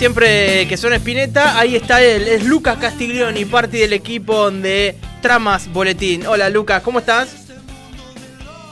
siempre 0.00 0.66
que 0.66 0.78
suena 0.78 0.96
Spinetta, 0.96 1.58
ahí 1.58 1.76
está 1.76 2.02
él, 2.02 2.26
es 2.26 2.46
Lucas 2.46 2.78
Castiglioni, 2.78 3.44
parte 3.44 3.76
del 3.76 3.92
equipo 3.92 4.50
de 4.50 4.94
Tramas 5.20 5.70
Boletín. 5.70 6.26
Hola 6.26 6.48
Lucas, 6.48 6.82
¿cómo 6.82 7.00
estás? 7.00 7.48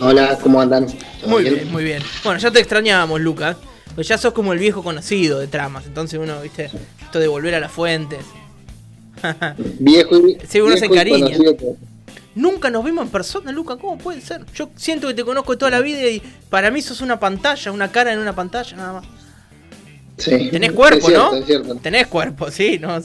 Hola, 0.01 0.39
¿cómo 0.43 0.59
andan? 0.59 0.87
Muy 1.27 1.43
bien? 1.43 1.71
muy 1.71 1.85
bien. 1.85 2.03
Bueno, 2.25 2.41
ya 2.41 2.51
te 2.51 2.61
extrañábamos, 2.61 3.21
Lucas. 3.21 3.59
Pues 3.95 4.09
ya 4.09 4.17
sos 4.17 4.33
como 4.33 4.55
el 4.55 4.59
viejo 4.59 4.83
conocido 4.83 5.39
de 5.39 5.49
tramas, 5.49 5.85
entonces 5.85 6.19
uno, 6.19 6.41
viste, 6.41 6.71
esto 7.03 7.19
de 7.19 7.29
volver 7.29 7.55
a 7.57 7.61
las 7.61 7.73
fuentes. 7.73 8.25
viejo 9.81 10.17
y 10.17 10.39
Sí, 10.49 10.63
uno 10.63 10.79
se 10.79 10.87
encariña. 10.87 11.37
Nunca 12.37 12.71
nos 12.71 12.83
vimos 12.83 13.05
en 13.05 13.11
persona, 13.11 13.53
Lucas, 13.53 13.77
¿cómo 13.79 13.99
puede 13.99 14.23
ser? 14.23 14.47
Yo 14.55 14.71
siento 14.77 15.09
que 15.09 15.13
te 15.13 15.25
conozco 15.27 15.59
toda 15.59 15.73
la 15.73 15.81
vida 15.81 16.09
y 16.09 16.23
para 16.49 16.71
mí 16.71 16.81
sos 16.81 17.03
una 17.03 17.21
pantalla, 17.21 17.71
una 17.71 17.93
cara 17.93 18.15
en 18.15 18.19
una 18.19 18.35
pantalla, 18.35 18.75
nada 18.79 18.93
más. 18.95 19.28
Sí. 20.19 20.51
Tenés 20.51 20.73
cuerpo, 20.73 21.11
¿no? 21.11 21.31
Tenés 21.81 22.07
cuerpo, 22.09 22.51
sí, 22.51 22.79
¿no? 22.79 23.01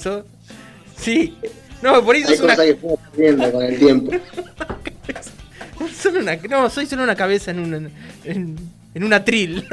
Sí. 0.98 1.38
No, 1.82 2.04
por 2.04 2.16
eso 2.16 2.30
Hay 2.30 2.38
cosas 2.38 2.60
que 2.60 2.76
fuimos 2.76 3.00
perdiendo 3.12 3.52
con 3.52 3.64
el 3.64 3.78
tiempo. 3.78 4.12
una, 6.20 6.36
no, 6.36 6.70
soy 6.70 6.86
solo 6.86 7.04
una 7.04 7.16
cabeza 7.16 7.52
en 7.52 7.60
un 7.60 7.92
en, 8.24 8.56
en 8.94 9.04
un 9.04 9.14
atril. 9.14 9.68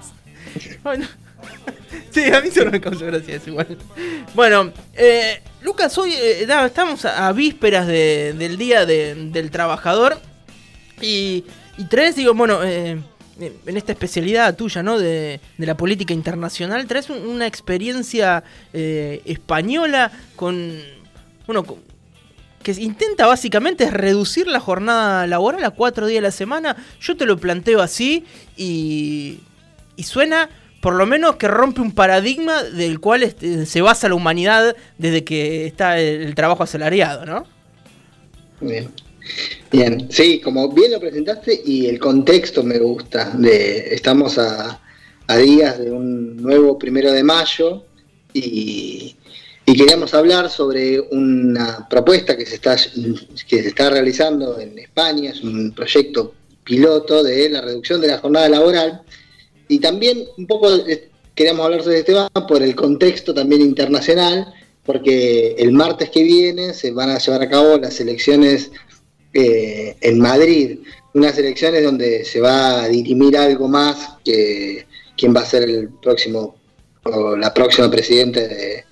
bueno. 0.82 1.06
Sí, 2.10 2.24
a 2.32 2.40
mí 2.40 2.50
solo 2.50 2.70
me 2.70 2.80
causa 2.80 3.04
gracia 3.04 3.40
igual. 3.46 3.76
Bueno, 4.34 4.72
eh, 4.94 5.40
Lucas, 5.62 5.96
hoy 5.98 6.14
eh, 6.14 6.46
estamos 6.64 7.04
a, 7.04 7.30
vísperas 7.32 7.86
del 7.86 8.56
Día 8.56 8.86
del 8.86 9.50
Trabajador 9.50 10.18
y, 11.00 11.44
y 11.76 11.84
traes, 11.84 12.16
digo, 12.16 12.32
bueno, 12.34 12.64
eh, 12.64 12.98
en 13.38 13.76
esta 13.76 13.92
especialidad 13.92 14.56
tuya, 14.56 14.82
¿no? 14.82 14.98
De, 14.98 15.40
la 15.58 15.76
política 15.76 16.14
internacional, 16.14 16.86
traes 16.86 17.10
una 17.10 17.46
experiencia 17.46 18.44
española 18.72 20.12
con, 20.36 20.80
bueno, 21.46 21.64
que 22.62 22.72
intenta 22.72 23.26
básicamente 23.26 23.90
reducir 23.90 24.46
la 24.48 24.60
jornada 24.60 25.26
laboral 25.26 25.64
a 25.64 25.70
cuatro 25.70 26.06
días 26.06 26.20
a 26.20 26.22
la 26.22 26.30
semana. 26.32 26.76
Yo 27.00 27.16
te 27.16 27.26
lo 27.26 27.38
planteo 27.38 27.80
así 27.80 28.24
y, 28.56 29.40
y 29.96 30.02
suena 30.02 30.48
por 30.80 30.94
lo 30.94 31.04
menos 31.04 31.34
que 31.34 31.48
rompe 31.48 31.80
un 31.80 31.92
paradigma 31.92 32.62
del 32.62 33.00
cual 33.00 33.24
este, 33.24 33.66
se 33.66 33.80
basa 33.80 34.08
la 34.08 34.14
humanidad 34.14 34.76
desde 34.98 35.24
que 35.24 35.66
está 35.66 35.98
el, 35.98 36.34
trabajo 36.34 36.62
asalariado, 36.62 37.26
¿no? 37.26 37.44
Bien. 38.60 38.88
Bien, 39.70 40.06
sí, 40.10 40.40
como 40.40 40.68
bien 40.68 40.92
lo 40.92 41.00
presentaste 41.00 41.60
y 41.64 41.86
el 41.86 41.98
contexto 41.98 42.62
me 42.62 42.78
gusta. 42.78 43.36
Estamos 43.42 44.38
a, 44.38 44.80
días 45.38 45.78
de 45.78 45.90
un 45.90 46.36
nuevo 46.36 46.78
primero 46.78 47.10
de 47.12 47.24
mayo 47.24 47.84
y, 48.32 49.16
queríamos 49.64 50.14
hablar 50.14 50.48
sobre 50.48 51.00
una 51.00 51.86
propuesta 51.88 52.36
que 52.36 52.46
se, 52.46 52.54
está, 52.54 52.76
que 52.76 53.62
se 53.62 53.68
está 53.68 53.90
realizando 53.90 54.58
en 54.60 54.78
España, 54.78 55.30
es 55.30 55.42
un 55.42 55.72
proyecto 55.72 56.32
piloto 56.62 57.22
de 57.24 57.50
la 57.50 57.60
reducción 57.60 58.00
de 58.00 58.06
la 58.06 58.18
jornada 58.18 58.48
laboral 58.48 59.02
y 59.68 59.80
también 59.80 60.24
un 60.38 60.46
poco 60.46 60.68
queríamos 61.34 61.66
hablar 61.66 61.82
de 61.82 61.98
este 61.98 62.12
tema 62.12 62.30
por 62.30 62.62
el 62.62 62.74
contexto 62.76 63.34
también 63.34 63.60
internacional, 63.60 64.54
porque 64.84 65.56
el 65.58 65.72
martes 65.72 66.10
que 66.10 66.22
viene 66.22 66.72
se 66.72 66.92
van 66.92 67.10
a 67.10 67.18
llevar 67.18 67.42
a 67.42 67.50
cabo 67.50 67.76
las 67.76 68.00
elecciones 68.00 68.70
eh, 69.38 69.96
en 70.00 70.18
Madrid, 70.18 70.78
unas 71.12 71.36
elecciones 71.36 71.84
donde 71.84 72.24
se 72.24 72.40
va 72.40 72.84
a 72.84 72.88
dirimir 72.88 73.36
algo 73.36 73.68
más 73.68 74.14
que 74.24 74.86
quién 75.14 75.36
va 75.36 75.40
a 75.40 75.46
ser 75.46 75.64
el 75.64 75.90
próximo 76.00 76.56
o 77.02 77.36
la 77.36 77.52
próxima 77.52 77.90
presidente 77.90 78.84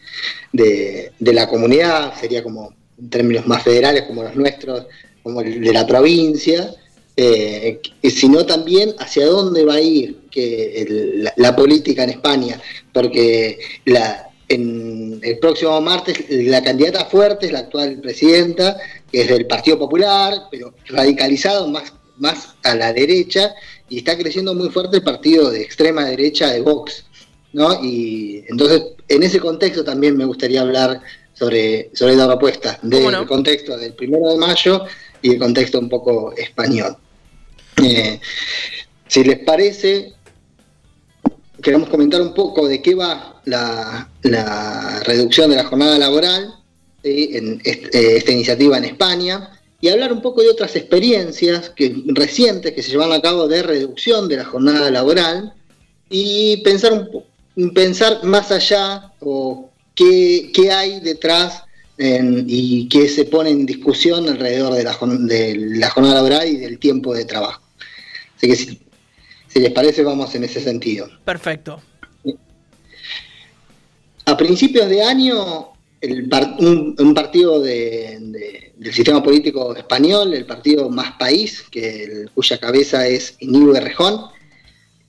de, 0.52 1.12
de 1.18 1.32
la 1.32 1.48
comunidad, 1.48 2.12
sería 2.20 2.42
como 2.42 2.74
en 2.98 3.08
términos 3.08 3.46
más 3.46 3.62
federales 3.62 4.02
como 4.02 4.22
los 4.22 4.36
nuestros, 4.36 4.86
como 5.22 5.40
el 5.40 5.64
de 5.64 5.72
la 5.72 5.86
provincia. 5.86 6.74
Eh, 7.16 7.80
sino 8.02 8.44
también 8.44 8.92
hacia 8.98 9.24
dónde 9.26 9.64
va 9.64 9.74
a 9.74 9.80
ir 9.80 10.28
que 10.30 11.30
la, 11.36 11.56
política 11.56 12.02
en 12.02 12.10
España, 12.10 12.60
porque 12.92 13.60
la, 13.84 14.30
el 14.48 15.38
próximo 15.40 15.80
martes 15.80 16.24
la 16.28 16.60
candidata 16.62 17.04
fuerte 17.04 17.46
es 17.46 17.52
la 17.52 17.60
actual 17.60 18.00
presidenta, 18.00 18.76
que 19.14 19.22
es 19.22 19.28
del 19.28 19.46
Partido 19.46 19.78
Popular, 19.78 20.48
pero 20.50 20.74
radicalizado 20.86 21.68
más, 21.68 21.92
más 22.16 22.56
a 22.64 22.74
la 22.74 22.92
derecha, 22.92 23.54
y 23.88 23.98
está 23.98 24.18
creciendo 24.18 24.54
muy 24.54 24.70
fuerte 24.70 24.96
el 24.96 25.04
partido 25.04 25.52
de 25.52 25.62
extrema 25.62 26.04
derecha 26.04 26.50
de 26.50 26.60
Vox. 26.60 27.04
¿no? 27.52 27.78
Y 27.80 28.44
entonces, 28.48 28.82
en 29.06 29.22
ese 29.22 29.38
contexto 29.38 29.84
también 29.84 30.16
me 30.16 30.24
gustaría 30.24 30.62
hablar 30.62 31.00
sobre, 31.32 31.90
sobre 31.94 32.16
la 32.16 32.26
propuesta, 32.26 32.76
del 32.82 33.24
contexto 33.26 33.76
del 33.76 33.94
primero 33.94 34.32
de 34.32 34.36
mayo 34.36 34.84
y 35.22 35.30
el 35.34 35.38
contexto 35.38 35.78
un 35.78 35.88
poco 35.88 36.34
español. 36.36 36.96
Eh, 37.84 38.18
si 39.06 39.22
les 39.22 39.38
parece, 39.38 40.12
queremos 41.62 41.88
comentar 41.88 42.20
un 42.20 42.34
poco 42.34 42.66
de 42.66 42.82
qué 42.82 42.96
va 42.96 43.40
la, 43.44 44.08
reducción 45.04 45.50
de 45.50 45.56
la 45.56 45.64
jornada 45.64 45.98
laboral 46.00 46.63
en 47.04 47.60
eh, 47.64 47.90
esta 47.92 48.32
iniciativa 48.32 48.78
en 48.78 48.84
España 48.84 49.50
y 49.80 49.88
hablar 49.88 50.12
un 50.12 50.22
poco 50.22 50.42
de 50.42 50.48
otras 50.48 50.74
experiencias 50.76 51.68
que, 51.70 51.94
recientes 52.06 52.72
que 52.72 52.82
se 52.82 52.90
llevan 52.90 53.12
a 53.12 53.20
cabo 53.20 53.46
de 53.46 53.62
reducción 53.62 54.28
de 54.28 54.38
la 54.38 54.44
jornada 54.44 54.90
laboral 54.90 55.52
y 56.08 56.56
pensar, 56.58 56.92
un, 56.92 57.74
pensar 57.74 58.24
más 58.24 58.50
allá 58.50 59.12
o 59.20 59.70
qué, 59.94 60.50
hay 60.72 61.00
detrás 61.00 61.64
y 61.98 62.88
qué 62.88 63.08
se 63.08 63.26
pone 63.26 63.50
en 63.50 63.66
discusión 63.66 64.28
alrededor 64.28 64.74
de 64.74 64.84
la 64.84 65.90
jornada 65.90 66.14
laboral 66.14 66.48
y 66.48 66.56
del 66.56 66.78
tiempo 66.78 67.14
de 67.14 67.26
trabajo. 67.26 67.62
Así 68.36 68.48
que 68.48 68.56
si, 68.56 69.60
les 69.60 69.70
parece, 69.70 70.02
vamos 70.02 70.34
en 70.34 70.44
ese 70.44 70.60
sentido. 70.60 71.08
Perfecto. 71.24 71.80
A 74.24 74.36
principios 74.36 74.88
de 74.88 75.02
año, 75.02 75.73
un, 76.08 77.14
partido 77.14 77.60
del 77.60 78.92
sistema 78.92 79.22
político 79.22 79.74
español, 79.74 80.34
el 80.34 80.46
partido 80.46 80.88
Más 80.90 81.12
País, 81.18 81.62
que 81.70 82.26
cuya 82.34 82.58
cabeza 82.58 83.06
es 83.06 83.36
Iñigo 83.40 83.72
Rejón, 83.72 84.20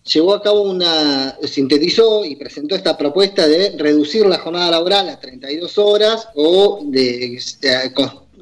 llevó 0.03 0.33
a 0.33 0.41
cabo 0.41 0.61
una, 0.61 1.35
sintetizó 1.43 2.23
y 2.25 2.35
presentó 2.35 2.75
esta 2.75 2.97
propuesta 2.97 3.47
de 3.47 3.75
reducir 3.77 4.25
la 4.25 4.39
jornada 4.39 4.71
laboral 4.71 5.09
a 5.09 5.19
32 5.19 5.77
horas 5.77 6.27
o 6.35 6.81
de, 6.85 7.41
de 7.61 7.93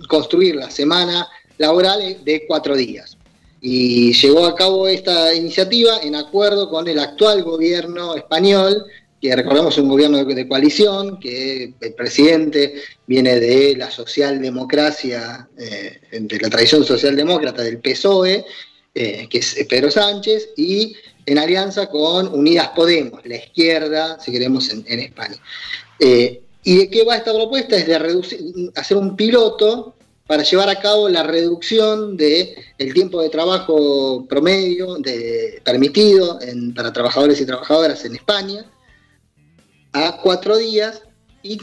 construir 0.07 0.55
la 0.55 0.69
semana 0.69 1.27
laboral 1.57 2.23
de 2.23 2.45
cuatro 2.47 2.75
días. 2.75 3.17
Y 3.61 4.11
llevó 4.13 4.45
a 4.45 4.55
cabo 4.55 4.89
esta 4.89 5.33
iniciativa 5.33 5.99
en 6.03 6.15
acuerdo 6.15 6.69
con 6.69 6.87
el 6.89 6.99
actual 6.99 7.43
gobierno 7.43 8.15
español, 8.15 8.85
que 9.23 9.34
recordemos 9.34 9.78
un 9.78 9.88
gobierno 9.88 10.22
de, 10.25 10.47
coalición, 10.50 11.17
que 11.17 11.73
el 11.79 11.94
presidente 11.94 12.73
viene 13.07 13.39
de 13.39 13.73
la 13.78 13.89
socialdemocracia, 13.89 15.47
eh, 15.57 16.01
de 16.11 16.39
la 16.41 16.50
tradición 16.50 16.84
socialdemócrata 16.84 17.62
del 17.62 17.79
PSOE, 17.79 18.44
eh, 18.94 19.28
que 19.29 19.38
es 19.38 19.66
Pedro 19.69 19.89
Sánchez, 19.89 20.50
y 20.57 20.97
en 21.25 21.38
alianza 21.38 21.88
con 21.89 22.33
Unidas 22.38 22.72
Podemos, 22.75 23.25
la 23.25 23.38
izquierda, 23.38 24.19
si 24.19 24.33
queremos, 24.33 24.69
en, 24.69 25.00
España. 25.00 25.38
Eh, 26.00 26.41
¿Y 26.66 26.79
de 26.79 26.89
qué 26.89 27.06
va 27.06 27.16
esta 27.16 27.33
propuesta? 27.33 27.78
Es 27.78 27.88
de 27.88 28.00
reducir, 28.00 28.41
hacer 28.75 28.97
un 28.97 29.16
piloto 29.16 29.95
para 30.28 30.44
llevar 30.44 30.67
a 30.67 30.81
cabo 30.81 31.07
la 31.07 31.23
reducción 31.23 32.17
del 32.17 32.56
el 32.78 32.94
tiempo 32.94 33.22
de 33.22 33.29
trabajo 33.29 34.25
promedio 34.28 34.95
de, 34.95 35.62
permitido 35.63 36.39
para 36.75 36.91
trabajadores 36.91 37.39
y 37.39 37.45
trabajadoras 37.45 38.03
en 38.03 38.16
España 38.16 38.66
a 39.93 40.17
cuatro 40.17 40.57
días 40.57 41.01
y 41.41 41.57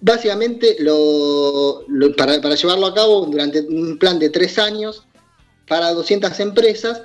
básicamente 0.00 0.76
lo, 0.80 1.84
para, 2.16 2.36
llevarlo 2.54 2.86
a 2.86 2.94
cabo 2.94 3.26
durante 3.26 3.60
un 3.60 3.98
plan 3.98 4.18
de 4.18 4.30
tres 4.30 4.58
años 4.58 5.04
para 5.68 5.92
200 5.92 6.38
empresas 6.40 7.02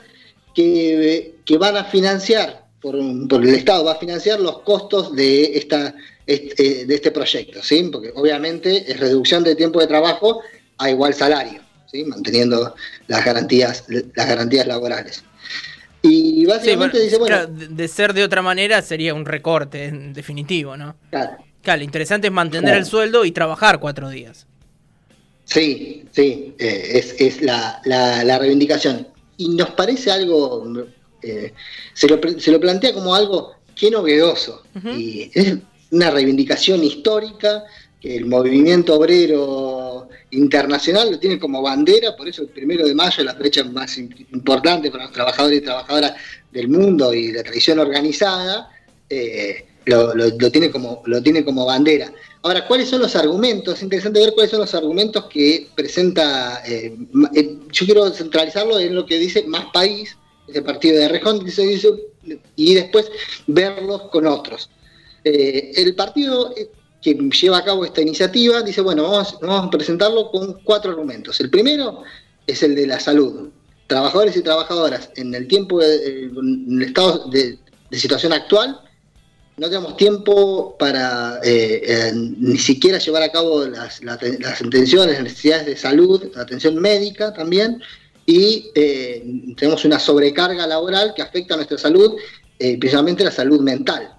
que, 0.53 1.35
van 1.59 1.77
a 1.77 1.85
financiar, 1.85 2.65
por, 2.81 2.95
el 2.95 3.55
Estado 3.55 3.85
va 3.85 3.93
a 3.93 3.99
financiar 3.99 4.39
los 4.39 4.59
costos 4.59 5.15
de, 5.15 5.57
esta, 5.57 5.95
este, 6.25 6.85
de 6.85 6.95
este 6.95 7.11
proyecto, 7.11 7.61
¿sí? 7.61 7.89
porque 7.91 8.11
obviamente 8.15 8.91
es 8.91 8.99
reducción 8.99 9.43
de 9.43 9.55
tiempo 9.55 9.79
de 9.79 9.87
trabajo 9.87 10.41
a 10.79 10.89
igual 10.89 11.13
salario, 11.13 11.61
¿sí? 11.91 12.03
manteniendo 12.03 12.75
las 13.07 13.23
garantías, 13.23 13.85
las 13.87 14.27
garantías 14.27 14.65
laborales. 14.65 15.23
Y 16.09 16.45
básicamente 16.45 16.99
dice, 16.99 17.17
bueno... 17.17 17.47
de 17.47 17.87
ser 17.87 18.13
de 18.13 18.23
otra 18.23 18.41
manera 18.41 18.81
sería 18.81 19.13
un 19.13 19.25
recorte 19.25 19.85
en 19.85 20.13
definitivo, 20.13 20.77
¿no? 20.77 20.95
Claro. 21.09 21.37
Claro, 21.61 21.79
lo 21.79 21.83
interesante 21.83 22.27
es 22.27 22.33
mantener 22.33 22.77
el 22.77 22.85
sueldo 22.85 23.25
y 23.25 23.31
trabajar 23.31 23.79
cuatro 23.79 24.09
días. 24.09 24.47
Sí, 25.43 26.05
sí, 26.11 26.55
eh, 26.59 27.03
es, 27.19 27.41
la, 27.41 27.81
reivindicación. 28.39 29.07
Y 29.37 29.49
nos 29.49 29.71
parece 29.71 30.11
algo, 30.11 30.65
eh, 31.21 31.53
se, 31.93 32.07
lo, 32.07 32.19
se, 32.39 32.51
lo, 32.51 32.59
plantea 32.59 32.93
como 32.93 33.15
algo 33.15 33.55
que 33.75 33.91
novedoso. 33.91 34.63
Y 34.97 35.31
es 35.33 35.57
una 35.91 36.11
reivindicación 36.11 36.83
histórica 36.83 37.63
que 37.99 38.17
el 38.17 38.25
movimiento 38.25 38.95
obrero 38.95 40.09
internacional 40.31 41.11
lo 41.11 41.19
tiene 41.19 41.39
como 41.39 41.61
bandera, 41.61 42.15
por 42.15 42.27
eso 42.27 42.41
el 42.41 42.49
primero 42.49 42.85
de 42.85 42.93
mayo 42.93 43.19
es 43.19 43.25
la 43.25 43.35
fecha 43.35 43.63
más 43.63 43.97
importante 43.97 44.91
para 44.91 45.05
los 45.05 45.13
trabajadores 45.13 45.59
y 45.59 45.63
trabajadoras 45.63 46.13
del 46.51 46.67
mundo 46.67 47.13
y 47.13 47.31
la 47.31 47.43
tradición 47.43 47.79
organizada, 47.79 48.69
eh, 49.09 49.65
lo, 49.85 50.51
tiene 50.51 50.69
como, 50.69 51.01
lo 51.05 51.23
tiene 51.23 51.45
como 51.45 51.65
bandera. 51.65 52.11
Ahora, 52.41 52.67
¿cuáles 52.67 52.89
son 52.89 53.01
los 53.01 53.15
argumentos? 53.15 53.75
Es 53.75 53.83
interesante 53.83 54.19
ver 54.19 54.33
cuáles 54.33 54.51
son 54.51 54.59
los 54.59 54.75
argumentos 54.75 55.25
que 55.25 55.69
presenta, 55.75 56.61
eh, 56.65 56.93
eh, 57.35 57.57
yo 57.71 57.85
quiero 57.85 58.09
centralizarlo 58.11 58.79
en 58.79 58.95
lo 58.95 59.05
que 59.05 59.17
dice 59.17 59.43
Más 59.47 59.67
País, 59.73 60.17
ese 60.47 60.61
partido 60.61 60.97
de 60.97 61.07
Rejón, 61.07 61.45
y 62.55 62.73
después 62.75 63.09
verlos 63.47 64.03
con 64.11 64.27
otros. 64.27 64.69
el 65.23 65.95
partido 65.95 66.53
que 67.01 67.13
lleva 67.13 67.59
a 67.59 67.63
cabo 67.63 67.85
esta 67.85 68.01
iniciativa 68.01 68.61
dice, 68.61 68.81
bueno, 68.81 69.03
vamos, 69.03 69.37
a 69.41 69.69
presentarlo 69.69 70.31
con 70.31 70.61
cuatro 70.63 70.91
argumentos. 70.91 71.39
El 71.39 71.49
primero 71.49 72.03
es 72.45 72.63
el 72.63 72.75
de 72.75 72.87
la 72.87 72.99
salud. 72.99 73.49
Trabajadores 73.87 74.35
y 74.35 74.41
trabajadoras 74.41 75.11
en 75.15 75.33
el 75.33 75.47
tiempo, 75.47 75.81
en 75.81 76.81
el 76.81 76.81
estado 76.81 77.29
de, 77.29 77.59
situación 77.91 78.33
actual, 78.33 78.81
no 79.55 79.69
tenemos 79.69 79.95
tiempo 79.95 80.75
para 80.77 81.39
eh, 81.43 81.81
eh, 81.83 82.11
ni 82.13 82.57
siquiera 82.57 82.99
llevar 82.99 83.23
a 83.23 83.31
cabo 83.31 83.65
las, 83.65 84.03
las, 84.03 84.17
atenciones, 84.61 85.15
las 85.15 85.23
necesidades 85.23 85.65
de 85.65 85.77
salud, 85.77 86.31
atención 86.35 86.75
médica 86.75 87.33
también, 87.33 87.81
y 88.25 88.69
eh, 88.75 89.23
tenemos 89.55 89.85
una 89.85 89.99
sobrecarga 89.99 90.67
laboral 90.67 91.13
que 91.15 91.21
afecta 91.21 91.53
a 91.53 91.57
nuestra 91.57 91.77
salud, 91.77 92.17
especialmente 92.59 93.23
la 93.23 93.31
salud 93.31 93.61
mental. 93.61 94.15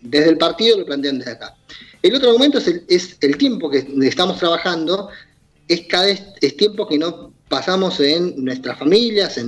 desde 0.00 0.30
el 0.30 0.38
partido 0.38 0.78
lo 0.78 0.86
plantean 0.86 1.18
desde 1.18 1.32
acá. 1.32 1.56
El 2.02 2.14
otro 2.14 2.28
argumento 2.28 2.58
es 2.58 3.16
el, 3.20 3.36
tiempo 3.36 3.70
que 3.70 3.86
estamos 4.02 4.38
trabajando, 4.38 5.10
es 5.68 5.82
cada 5.82 6.08
es 6.08 6.56
tiempo 6.56 6.88
que 6.88 6.98
no 6.98 7.32
pasamos 7.50 7.98
en 7.98 8.44
nuestras 8.44 8.78
familias 8.78 9.38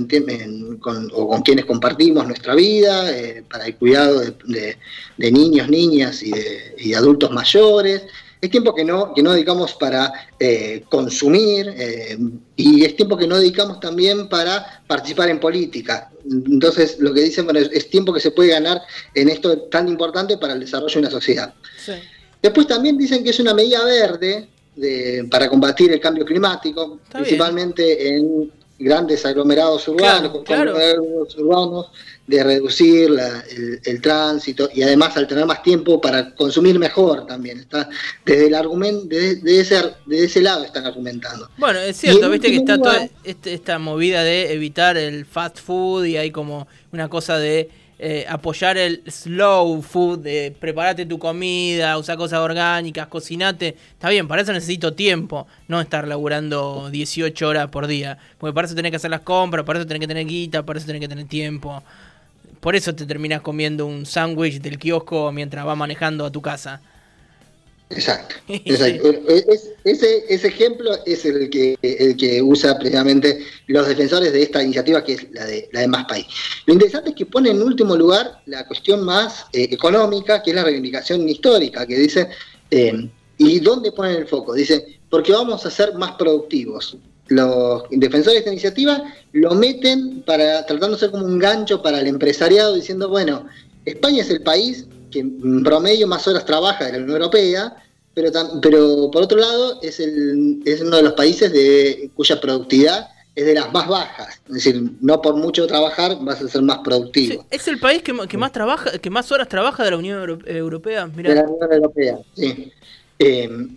con, 0.79 1.09
o 1.13 1.27
con 1.27 1.41
quienes 1.41 1.65
compartimos 1.65 2.27
nuestra 2.27 2.53
vida, 2.53 3.09
eh, 3.17 3.43
para 3.49 3.65
el 3.65 3.77
cuidado 3.77 4.19
de, 4.19 4.77
niños, 5.31 5.69
niñas 5.69 6.21
y 6.21 6.31
de, 6.31 6.95
adultos 6.95 7.31
mayores. 7.31 8.03
Es 8.41 8.51
tiempo 8.51 8.75
que 8.75 8.83
no, 8.83 9.13
que 9.13 9.23
no 9.23 9.31
dedicamos 9.31 9.73
para 9.75 10.11
eh, 10.37 10.83
consumir 10.89 11.73
eh, 11.77 12.17
y 12.57 12.83
es 12.83 12.97
tiempo 12.97 13.15
que 13.15 13.25
no 13.25 13.39
dedicamos 13.39 13.79
también 13.79 14.27
para 14.27 14.83
participar 14.85 15.29
en 15.29 15.39
política. 15.39 16.11
Entonces, 16.29 16.97
lo 16.99 17.13
que 17.13 17.21
dicen, 17.21 17.45
bueno, 17.45 17.61
es, 17.61 17.89
tiempo 17.89 18.13
que 18.13 18.19
se 18.19 18.31
puede 18.31 18.49
ganar 18.49 18.81
en 19.15 19.29
esto 19.29 19.57
tan 19.69 19.87
importante 19.87 20.37
para 20.37 20.53
el 20.53 20.59
desarrollo 20.59 20.93
de 20.93 20.99
una 20.99 21.09
sociedad. 21.09 21.53
Sí. 21.77 21.93
Después 22.43 22.67
también 22.67 22.97
dicen 22.97 23.23
que 23.23 23.29
es 23.29 23.39
una 23.39 23.53
medida 23.53 23.85
verde 23.85 24.49
para 25.31 25.49
combatir 25.49 25.93
el 25.93 25.99
cambio 26.01 26.25
climático, 26.25 26.99
principalmente 27.09 28.17
en 28.17 28.51
grandes 28.77 29.25
aglomerados 29.25 29.87
urbanos, 29.87 30.43
urbanos, 31.37 31.85
de 32.27 32.43
reducir 32.43 33.11
el, 33.85 34.01
tránsito 34.01 34.69
y 34.73 34.81
además 34.81 35.15
al 35.15 35.25
tener 35.25 35.45
más 35.45 35.63
tiempo 35.63 36.01
para 36.01 36.35
consumir 36.35 36.77
mejor 36.79 37.25
también. 37.25 37.59
Está 37.59 37.87
desde 38.25 38.47
el 38.47 38.55
argumento, 38.55 39.07
de, 39.07 39.39
ese, 39.45 39.81
de 40.05 40.25
ese 40.25 40.41
lado 40.41 40.65
están 40.65 40.85
argumentando. 40.85 41.49
Bueno, 41.57 41.79
es 41.79 41.95
cierto, 41.95 42.29
viste 42.29 42.49
que 42.49 42.57
está 42.57 42.77
toda 42.77 43.07
este, 43.23 43.53
esta 43.53 43.79
movida 43.79 44.21
de 44.23 44.51
evitar 44.51 44.97
el 44.97 45.25
fast 45.25 45.59
food 45.59 46.05
y 46.05 46.17
hay 46.17 46.31
como 46.31 46.67
una 46.91 47.07
cosa 47.07 47.37
de 47.37 47.69
eh, 47.99 48.25
apoyar 48.27 48.77
el 48.77 49.03
slow 49.07 49.81
food, 49.81 50.27
preparate 50.59 51.05
tu 51.05 51.19
comida, 51.19 51.97
usar 51.97 52.17
cosas 52.17 52.39
orgánicas, 52.39 53.07
cocinate. 53.07 53.75
Está 53.93 54.09
bien, 54.09 54.27
para 54.27 54.41
eso 54.41 54.51
necesito 54.51 54.93
tiempo, 54.93 55.47
no 55.67 55.79
estar 55.79 56.07
laburando 56.07 56.89
18 56.91 57.47
horas 57.47 57.67
por 57.67 57.87
día. 57.87 58.17
Porque 58.37 58.53
para 58.53 58.65
eso 58.65 58.75
tenés 58.75 58.91
que 58.91 58.97
hacer 58.97 59.11
las 59.11 59.21
compras, 59.21 59.65
para 59.65 59.79
eso 59.79 59.87
tenés 59.87 60.01
que 60.01 60.07
tener 60.07 60.27
guita, 60.27 60.63
para 60.63 60.79
eso 60.79 60.87
tenés 60.87 61.01
que 61.01 61.07
tener 61.07 61.27
tiempo. 61.27 61.83
Por 62.59 62.75
eso 62.75 62.95
te 62.95 63.05
terminas 63.05 63.41
comiendo 63.41 63.85
un 63.85 64.05
sándwich 64.05 64.61
del 64.61 64.79
kiosco 64.79 65.31
mientras 65.31 65.65
vas 65.65 65.77
manejando 65.77 66.25
a 66.25 66.31
tu 66.31 66.41
casa. 66.41 66.81
Exacto, 67.89 68.35
ese, 69.83 70.25
ese, 70.29 70.47
ejemplo 70.47 70.91
es 71.05 71.25
el 71.25 71.49
que, 71.49 71.77
el 71.81 72.15
que 72.17 72.41
usa 72.41 72.77
precisamente 72.77 73.39
los 73.67 73.87
defensores 73.87 74.33
de 74.33 74.43
esta 74.43 74.63
iniciativa, 74.63 75.03
que 75.03 75.13
es 75.13 75.27
la 75.31 75.45
de, 75.45 75.69
la 75.71 75.81
de 75.81 75.87
Más 75.87 76.05
País. 76.05 76.25
Lo 76.65 76.73
interesante 76.73 77.09
es 77.09 77.15
que 77.15 77.25
pone 77.25 77.51
en 77.51 77.61
último 77.61 77.95
lugar 77.95 78.41
la 78.45 78.65
cuestión 78.65 79.03
más 79.03 79.45
eh, 79.53 79.67
económica, 79.71 80.41
que 80.41 80.51
es 80.51 80.55
la 80.55 80.63
reivindicación 80.63 81.27
histórica, 81.27 81.85
que 81.85 81.97
dice, 81.97 82.29
eh, 82.71 83.09
¿y 83.37 83.59
dónde 83.59 83.91
ponen 83.91 84.15
el 84.15 84.27
foco? 84.27 84.53
Dice, 84.53 84.99
porque 85.09 85.31
vamos 85.31 85.65
a 85.65 85.71
ser 85.71 85.93
más 85.95 86.13
productivos. 86.13 86.97
Los 87.27 87.83
defensores 87.91 88.33
de 88.33 88.39
esta 88.39 88.51
iniciativa 88.51 89.03
lo 89.31 89.55
meten 89.55 90.23
para 90.23 90.65
ser 90.67 91.11
como 91.11 91.25
un 91.25 91.39
gancho 91.39 91.81
para 91.81 91.99
el 91.99 92.07
empresariado, 92.07 92.75
diciendo, 92.75 93.09
bueno, 93.09 93.45
España 93.85 94.21
es 94.21 94.29
el 94.29 94.41
país 94.41 94.85
que 95.13 95.19
en 95.19 95.63
promedio 95.63 96.07
más 96.07 96.27
horas 96.27 96.45
trabaja 96.45 96.85
de 96.85 96.93
la 96.93 96.97
Unión 96.97 97.17
Europea, 97.17 97.75
pero, 98.13 98.31
pero 98.61 99.11
por 99.11 99.23
otro 99.23 99.37
lado 99.37 99.79
es, 99.81 99.99
el, 99.99 100.61
es 100.65 100.81
uno 100.81 100.97
de 100.97 101.03
los 101.03 101.13
países 101.13 101.53
de, 101.53 102.09
cuya 102.15 102.41
productividad 102.41 103.09
es 103.35 103.45
de 103.45 103.53
las 103.53 103.71
más 103.71 103.87
bajas. 103.87 104.41
Es 104.47 104.53
decir, 104.53 104.91
no 105.01 105.21
por 105.21 105.35
mucho 105.35 105.65
trabajar 105.67 106.17
vas 106.21 106.41
a 106.41 106.47
ser 106.47 106.61
más 106.61 106.79
productivo. 106.79 107.45
es 107.49 107.67
el 107.67 107.79
país 107.79 108.01
que, 108.01 108.15
que, 108.27 108.37
más 108.37 108.51
trabaja, 108.51 108.97
que 108.99 109.09
más 109.09 109.31
horas 109.31 109.47
trabaja 109.47 109.83
de 109.83 109.91
la 109.91 109.97
Unión 109.97 110.19
Europea. 110.45 111.07
De 111.07 111.23
la 111.35 111.43
Unión 111.43 111.73
Europea, 111.73 112.17
sí. 112.35 112.71
Eh, 113.19 113.67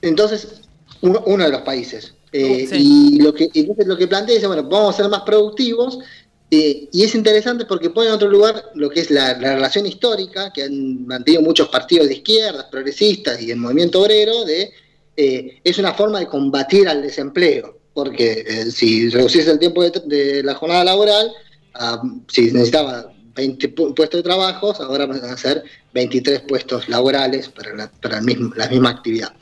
entonces, 0.00 0.62
uno, 1.00 1.44
de 1.44 1.50
los 1.50 1.62
países. 1.62 2.14
Eh, 2.32 2.68
oh, 2.70 2.74
y 2.74 3.20
lo 3.20 3.34
que, 3.34 3.50
entonces 3.52 3.86
lo 3.86 3.96
que 3.96 4.08
plantea 4.08 4.36
es, 4.36 4.46
bueno, 4.46 4.62
vamos 4.62 4.94
a 4.94 5.02
ser 5.02 5.10
más 5.10 5.22
productivos, 5.22 5.98
eh, 6.54 6.90
y 6.92 7.02
es 7.02 7.14
interesante 7.14 7.64
porque 7.64 7.88
pone 7.88 8.08
en 8.08 8.14
otro 8.14 8.28
lugar 8.28 8.62
lo 8.74 8.90
que 8.90 9.00
es 9.00 9.10
la, 9.10 9.32
relación 9.32 9.86
histórica 9.86 10.52
que 10.52 10.64
han 10.64 11.06
mantenido 11.06 11.40
muchos 11.40 11.70
partidos 11.70 12.08
de 12.08 12.16
izquierdas, 12.16 12.66
progresistas 12.70 13.40
y 13.40 13.50
el 13.50 13.56
movimiento 13.56 14.02
obrero, 14.02 14.44
de 14.44 14.70
eh, 15.16 15.60
es 15.64 15.78
una 15.78 15.94
forma 15.94 16.18
de 16.18 16.26
combatir 16.26 16.86
al 16.90 17.00
desempleo, 17.00 17.78
porque 17.94 18.44
eh, 18.46 18.70
si 18.70 19.08
reducís 19.08 19.48
el 19.48 19.58
tiempo 19.58 19.82
de, 19.82 20.42
la 20.44 20.54
jornada 20.54 20.84
laboral, 20.84 21.32
ah, 21.72 22.02
si 22.28 22.52
necesitaba 22.52 23.10
20 23.34 23.68
puestos 23.70 24.18
de 24.18 24.22
trabajo, 24.22 24.74
ahora 24.78 25.06
van 25.06 25.24
a 25.24 25.36
ser 25.38 25.64
23 25.94 26.40
puestos 26.40 26.86
laborales 26.86 27.48
para 27.48 27.74
la, 27.74 27.90
para 27.90 28.20
mismo, 28.20 28.52
la 28.56 28.68
misma 28.68 28.90
actividad. 28.90 29.32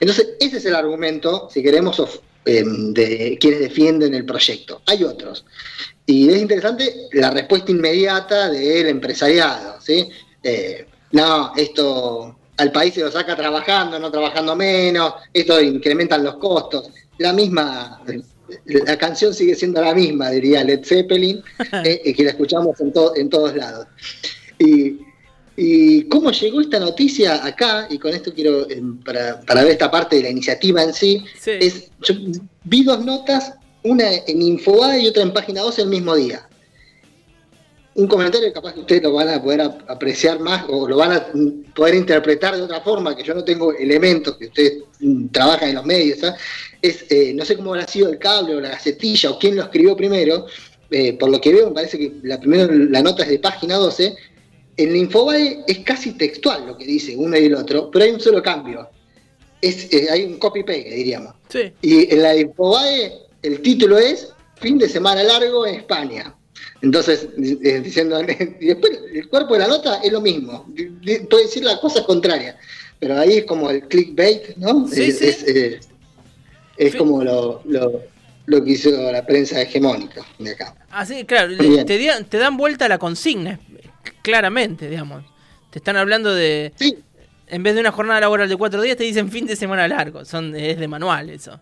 Entonces, 0.00 0.34
ese 0.38 0.58
es 0.58 0.66
el 0.66 0.74
argumento, 0.74 1.48
si 1.50 1.62
queremos, 1.62 1.98
de 2.48 3.36
quienes 3.40 3.60
defienden 3.60 4.14
el 4.14 4.24
proyecto. 4.24 4.82
Hay 4.86 5.04
otros. 5.04 5.44
Y 6.06 6.30
es 6.30 6.40
interesante 6.40 7.08
la 7.12 7.30
respuesta 7.30 7.70
inmediata 7.70 8.48
del 8.50 8.86
empresariado, 8.86 9.80
¿sí? 9.80 10.08
Eh, 10.42 10.86
no, 11.12 11.52
esto 11.56 12.38
al 12.56 12.72
país 12.72 12.94
se 12.94 13.00
lo 13.00 13.10
saca 13.10 13.36
trabajando, 13.36 13.98
no 13.98 14.10
trabajando 14.10 14.56
menos, 14.56 15.14
esto 15.32 15.60
incrementan 15.60 16.24
los 16.24 16.36
costos. 16.36 16.90
La 17.18 17.32
misma, 17.32 18.02
la 18.64 18.96
canción 18.96 19.34
sigue 19.34 19.54
siendo 19.54 19.82
la 19.82 19.94
misma, 19.94 20.30
diría 20.30 20.64
Led 20.64 20.84
Zeppelin, 20.84 21.42
eh, 21.84 22.14
que 22.14 22.24
la 22.24 22.30
escuchamos 22.30 22.80
en, 22.80 22.92
en 23.16 23.28
todos 23.28 23.54
lados. 23.54 23.86
Y, 24.58 25.07
cómo 26.08 26.30
llegó 26.30 26.60
esta 26.60 26.78
noticia 26.78 27.44
acá, 27.44 27.88
y 27.90 27.98
con 27.98 28.14
esto 28.14 28.32
quiero, 28.32 28.68
eh, 28.70 28.80
para, 29.04 29.62
ver 29.62 29.72
esta 29.72 29.90
parte 29.90 30.16
de 30.16 30.22
la 30.22 30.30
iniciativa 30.30 30.82
en 30.82 30.94
sí, 30.94 31.24
es, 31.44 31.90
yo 32.00 32.14
vi 32.64 32.84
dos 32.84 33.04
notas 33.04 33.54
una 33.82 34.08
en 34.26 34.42
Infobae 34.42 35.00
y 35.00 35.08
otra 35.08 35.22
en 35.22 35.32
página 35.32 35.62
12 35.62 35.82
el 35.82 35.88
mismo 35.88 36.14
día. 36.14 36.48
Un 37.94 38.06
comentario 38.06 38.52
capaz 38.52 38.74
que 38.74 38.80
ustedes 38.80 39.02
lo 39.02 39.12
van 39.12 39.28
a 39.28 39.42
poder 39.42 39.60
apreciar 39.88 40.38
más 40.38 40.64
o 40.68 40.86
lo 40.86 40.96
van 40.96 41.12
a 41.12 41.26
poder 41.74 41.96
interpretar 41.96 42.54
de 42.54 42.62
otra 42.62 42.80
forma, 42.80 43.16
que 43.16 43.24
yo 43.24 43.34
no 43.34 43.42
tengo 43.42 43.72
elementos, 43.72 44.36
que 44.36 44.46
ustedes 44.46 44.84
mm, 45.00 45.28
trabajan 45.28 45.70
en 45.70 45.74
los 45.74 45.84
medios, 45.84 46.18
es, 46.80 47.04
eh, 47.10 47.32
no 47.34 47.44
sé 47.44 47.56
cómo 47.56 47.74
habrá 47.74 47.88
sido 47.88 48.08
el 48.08 48.18
cable 48.18 48.54
o 48.54 48.60
la 48.60 48.68
gacetilla 48.70 49.30
o 49.30 49.38
quién 49.38 49.56
lo 49.56 49.62
escribió 49.62 49.96
primero, 49.96 50.46
eh, 50.90 51.14
por 51.14 51.30
lo 51.30 51.40
que 51.40 51.52
veo 51.52 51.68
me 51.68 51.74
parece 51.74 51.98
que 51.98 52.12
la 52.22 52.38
primera 52.38 52.68
la 52.72 53.02
nota 53.02 53.24
es 53.24 53.30
de 53.30 53.40
página 53.40 53.74
12, 53.74 54.14
en 54.78 54.96
Infobae 54.96 55.64
es 55.66 55.80
casi 55.80 56.12
textual 56.12 56.66
lo 56.66 56.78
que 56.78 56.86
dice 56.86 57.16
uno 57.16 57.36
y 57.36 57.46
el 57.46 57.54
otro, 57.54 57.90
pero 57.90 58.04
hay 58.04 58.12
un 58.12 58.20
solo 58.20 58.42
cambio. 58.42 58.88
Es, 59.60 59.92
eh, 59.92 60.06
hay 60.10 60.24
un 60.24 60.38
copy-paste, 60.38 60.94
diríamos. 60.94 61.34
Y 61.82 62.14
en 62.14 62.22
la 62.22 62.36
Infobae 62.36 63.12
el 63.42 63.60
título 63.60 63.98
es 63.98 64.32
Fin 64.60 64.78
de 64.78 64.88
semana 64.88 65.22
largo 65.22 65.66
en 65.66 65.76
España. 65.76 66.34
Entonces, 66.82 67.28
eh, 67.38 67.80
diciendo, 67.80 68.20
y 68.60 68.66
después 68.66 68.98
el 69.12 69.28
cuerpo 69.28 69.54
de 69.54 69.60
la 69.60 69.68
nota 69.68 70.00
es 70.02 70.12
lo 70.12 70.20
mismo, 70.20 70.66
puede 71.28 71.42
decir 71.44 71.64
las 71.64 71.78
cosas 71.78 72.02
contrarias, 72.04 72.56
pero 72.98 73.18
ahí 73.18 73.38
es 73.38 73.44
como 73.44 73.70
el 73.70 73.82
clickbait, 73.82 74.56
¿no? 74.56 74.86
es, 74.92 75.22
es, 76.76 76.94
como 76.96 77.22
lo, 77.24 77.62
lo, 77.64 78.64
que 78.64 78.70
hizo 78.70 78.90
la 78.90 79.24
prensa 79.26 79.60
hegemónica 79.60 80.24
de 80.38 80.52
acá. 80.52 80.74
Así, 80.90 81.24
claro, 81.24 81.56
te, 81.56 82.24
te, 82.24 82.38
dan 82.38 82.56
vuelta 82.56 82.88
la 82.88 82.98
consigna, 82.98 83.58
claramente, 84.22 84.88
digamos. 84.88 85.24
Te 85.70 85.78
están 85.78 85.96
hablando 85.96 86.34
de, 86.34 86.72
En 87.48 87.62
vez 87.62 87.74
de 87.74 87.80
una 87.80 87.92
jornada 87.92 88.20
laboral 88.20 88.48
de 88.48 88.56
cuatro 88.56 88.80
días, 88.80 88.96
te 88.96 89.04
dicen 89.04 89.30
fin 89.30 89.46
de 89.46 89.56
semana 89.56 89.86
largo. 89.88 90.24
Son, 90.24 90.54
es 90.56 90.78
de 90.78 90.88
manual 90.88 91.30
eso. 91.30 91.60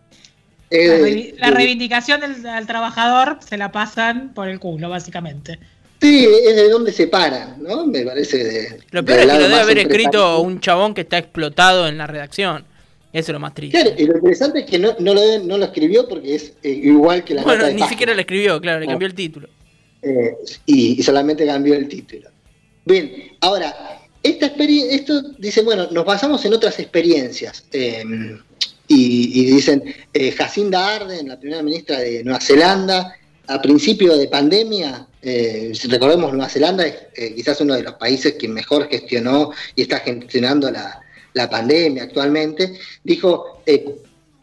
la, 0.71 1.51
reivindicación 1.51 2.21
del, 2.21 2.67
trabajador 2.67 3.39
se 3.47 3.57
la 3.57 3.73
pasan 3.73 4.33
por 4.35 4.49
el 4.49 4.61
culo, 4.61 4.89
básicamente. 4.89 5.59
Sí, 6.01 6.29
es 6.47 6.57
de 6.57 6.69
donde 6.69 6.93
se 6.93 7.07
paran, 7.07 7.57
¿no? 7.63 7.87
Me 7.87 8.03
parece 8.03 8.45
de. 8.45 8.79
Lo 8.91 9.05
peor 9.05 9.21
es 9.21 9.27
que 9.27 9.33
lo 9.33 9.49
debe 9.49 9.61
haber 9.61 9.79
escrito 9.79 10.41
un 10.41 10.61
chabón 10.61 10.95
que 10.95 11.01
está 11.01 11.19
explotado 11.19 11.89
en 11.89 11.99
la 11.99 12.07
redacción. 12.07 12.65
Eso 13.13 13.31
es 13.31 13.33
lo 13.33 13.41
más 13.41 13.55
triste. 13.55 13.81
Claro, 13.81 13.97
y 13.97 14.05
lo 14.05 14.17
interesante 14.17 14.61
es 14.61 14.67
que 14.67 14.79
no, 14.79 14.95
no, 14.99 15.15
lo, 15.15 15.39
no 15.39 15.57
lo, 15.57 15.65
escribió 15.65 16.07
porque 16.07 16.35
es 16.35 16.53
eh, 16.63 16.69
igual 16.69 17.25
que 17.25 17.33
la 17.33 17.45
Bueno, 17.45 17.71
ni 17.71 17.83
siquiera 17.85 18.13
lo 18.13 18.21
escribió, 18.21 18.61
claro, 18.61 18.79
le 18.79 18.87
cambió 18.87 19.09
el 19.09 19.15
título. 19.15 19.49
Eh, 20.03 20.37
y, 20.67 21.03
solamente 21.03 21.47
cambió 21.47 21.75
el 21.75 21.89
título. 21.89 22.29
Bien, 22.87 23.33
ahora, 23.41 23.99
esta 24.23 24.47
esto 24.47 25.21
dice, 25.39 25.63
bueno, 25.63 25.89
nos 25.91 26.05
basamos 26.05 26.45
en 26.45 26.55
otras 26.55 26.79
experiencias. 26.79 27.65
Em, 27.73 28.41
y, 28.87 29.45
dicen, 29.45 29.83
eh, 30.15 30.31
Jacinda 30.31 30.95
Arden, 30.95 31.29
la 31.29 31.39
primera 31.39 31.65
ministra 31.65 31.99
de 31.99 32.23
Nueva 32.23 32.41
Zelanda, 32.41 33.17
a 33.49 33.61
principio 33.61 34.17
de 34.17 34.29
pandemia, 34.29 35.05
eh, 35.21 35.73
recordemos, 35.89 36.33
Nueva 36.33 36.49
Zelanda 36.49 36.87
es 36.87 36.95
eh, 37.17 37.35
quizás 37.35 37.61
uno 37.61 37.75
de 37.75 37.83
los 37.83 37.95
países 37.95 38.35
que 38.35 38.47
mejor 38.47 38.89
gestionó 38.89 39.51
y 39.75 39.83
está 39.83 39.99
gestionando 39.99 40.71
la, 40.71 41.03
pandemia 41.51 42.05
actualmente, 42.05 42.79
dijo, 43.05 43.63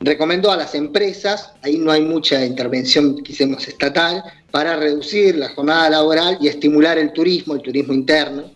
recomendó 0.04 0.52
a 0.52 0.58
las 0.58 0.76
empresas, 0.76 1.52
ahí 1.62 1.78
no 1.78 1.92
hay 1.92 2.02
mucha 2.02 2.46
intervención, 2.46 3.24
quisemos, 3.24 3.68
estatal, 3.68 4.24
para 4.52 4.76
reducir 4.76 5.36
la 5.38 5.50
jornada 5.50 5.90
laboral 5.90 6.38
y 6.40 6.48
estimular 6.48 6.98
el 6.98 7.12
turismo, 7.12 7.56
el 7.56 7.62
turismo 7.62 7.94
interno. 7.94 8.52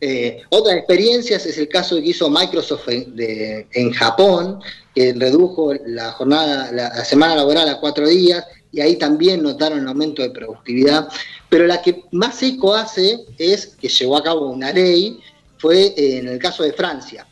Eh, 0.00 0.40
otras 0.48 0.76
experiencias 0.76 1.44
es 1.44 1.58
el 1.58 1.68
caso 1.68 1.96
que 1.96 2.08
hizo 2.08 2.30
Microsoft 2.30 2.88
en, 2.88 3.92
Japón, 3.92 4.60
que 4.94 5.12
redujo 5.12 5.74
la 5.86 6.12
jornada, 6.12 6.70
la, 6.72 7.04
semana 7.04 7.36
laboral 7.36 7.68
a 7.68 7.80
cuatro 7.80 8.08
días, 8.08 8.44
y 8.70 8.80
ahí 8.80 8.96
también 8.96 9.42
notaron 9.42 9.80
un 9.80 9.88
aumento 9.88 10.22
de 10.22 10.30
productividad. 10.30 11.08
Pero 11.50 11.66
la 11.66 11.82
que 11.82 12.04
más 12.12 12.42
eco 12.42 12.74
hace 12.74 13.18
es 13.36 13.76
que 13.78 13.88
llevó 13.88 14.16
a 14.16 14.22
cabo 14.22 14.48
una 14.48 14.72
ley, 14.72 15.18
fue 15.58 15.88
eh, 15.96 16.18
en 16.18 16.28
el 16.28 16.38
caso 16.38 16.62
de 16.62 16.72
Francia. 16.72 17.26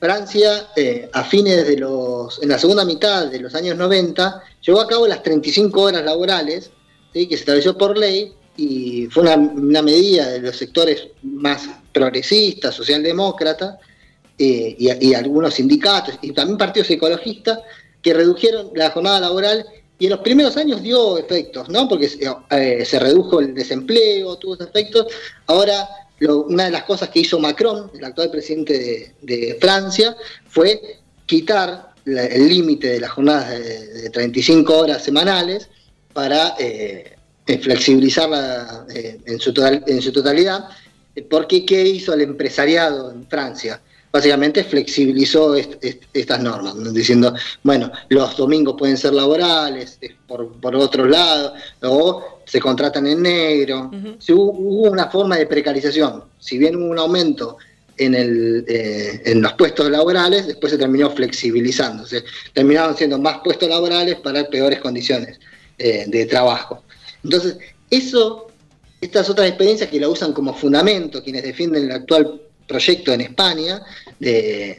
Francia, 0.00 0.68
eh, 0.76 1.08
a 1.12 1.24
fines 1.24 1.66
de 1.66 1.76
los, 1.76 2.40
en 2.42 2.48
la 2.50 2.58
segunda 2.58 2.84
mitad 2.84 3.26
de 3.26 3.40
los 3.40 3.54
años 3.54 3.76
90, 3.76 4.42
llevó 4.64 4.80
a 4.80 4.86
cabo 4.86 5.06
las 5.06 5.22
35 5.22 5.80
horas 5.80 6.04
laborales, 6.04 6.70
que 7.12 7.26
se 7.28 7.34
estableció 7.34 7.76
por 7.76 7.98
ley 7.98 8.32
y 8.56 9.06
fue 9.06 9.22
una, 9.22 9.82
medida 9.82 10.28
de 10.28 10.40
los 10.40 10.56
sectores 10.56 11.08
más 11.22 11.68
progresistas, 11.92 12.74
socialdemócratas 12.74 13.76
eh, 14.38 14.76
y, 14.78 15.14
algunos 15.14 15.54
sindicatos 15.54 16.16
y 16.22 16.32
también 16.32 16.58
partidos 16.58 16.90
ecologistas 16.90 17.58
que 18.02 18.14
redujeron 18.14 18.70
la 18.74 18.90
jornada 18.90 19.20
laboral 19.20 19.64
y 19.98 20.06
en 20.06 20.10
los 20.10 20.20
primeros 20.20 20.56
años 20.56 20.82
dio 20.82 21.18
efectos, 21.18 21.68
¿no? 21.68 21.88
Porque 21.88 22.08
se 22.08 22.24
eh, 22.50 22.98
redujo 23.00 23.40
el 23.40 23.52
desempleo, 23.52 24.36
tuvo 24.36 24.54
efectos. 24.54 25.06
Ahora, 25.46 25.88
una 26.20 26.64
de 26.64 26.70
las 26.70 26.82
cosas 26.84 27.08
que 27.10 27.20
hizo 27.20 27.38
Macron, 27.38 27.90
el 27.94 28.04
actual 28.04 28.30
presidente 28.30 29.14
de, 29.22 29.56
Francia, 29.60 30.16
fue 30.48 30.98
quitar 31.26 31.94
el 32.04 32.48
límite 32.48 32.88
de 32.88 33.00
las 33.00 33.10
jornadas 33.10 33.50
de, 33.50 33.86
de 34.02 34.10
35 34.10 34.76
horas 34.76 35.02
semanales 35.02 35.68
para 36.12 36.56
eh, 36.58 37.16
flexibilizarla 37.46 38.86
eh, 38.92 39.20
en, 39.24 39.38
su 39.38 39.52
en 39.86 40.02
su 40.02 40.12
totalidad. 40.12 40.68
Porque 41.30 41.64
¿qué 41.64 41.82
hizo 41.82 42.12
el 42.12 42.22
empresariado 42.22 43.12
en 43.12 43.26
Francia? 43.28 43.80
Básicamente 44.10 44.64
flexibilizó 44.64 45.54
estas 45.54 46.40
normas, 46.40 46.74
diciendo, 46.94 47.34
bueno, 47.62 47.92
los 48.08 48.36
domingos 48.36 48.74
pueden 48.78 48.96
ser 48.96 49.12
laborales, 49.12 49.98
por, 50.26 50.58
por 50.60 50.74
otro 50.74 51.04
lado, 51.04 51.54
o 51.82 52.37
se 52.48 52.60
contratan 52.60 53.06
en 53.06 53.22
negro. 53.22 53.90
hubo, 54.30 54.90
una 54.90 55.08
forma 55.08 55.36
de 55.36 55.46
precarización. 55.46 56.24
Si 56.40 56.58
bien 56.58 56.76
hubo 56.76 56.86
un 56.86 56.98
aumento 56.98 57.58
en, 57.96 58.14
el, 58.14 58.64
eh, 58.66 59.22
en 59.26 59.42
los 59.42 59.52
puestos 59.52 59.90
laborales, 59.90 60.46
después 60.46 60.72
se 60.72 60.78
terminó 60.78 61.10
flexibilizando. 61.10 62.04
terminaron 62.52 62.96
siendo 62.96 63.18
más 63.18 63.38
puestos 63.44 63.68
laborales 63.68 64.16
para 64.16 64.48
peores 64.48 64.80
condiciones. 64.80 65.38
Eh, 65.80 66.06
de 66.08 66.26
trabajo. 66.26 66.82
Entonces, 67.22 67.56
eso, 67.88 68.48
estas 69.00 69.30
otras 69.30 69.46
experiencias 69.46 69.88
que 69.88 70.00
la 70.00 70.08
usan 70.08 70.32
como 70.32 70.52
fundamento, 70.52 71.22
quienes 71.22 71.44
defienden 71.44 71.84
el 71.84 71.92
actual 71.92 72.40
proyecto 72.66 73.12
en 73.12 73.20
España 73.20 73.80
de, 74.18 74.76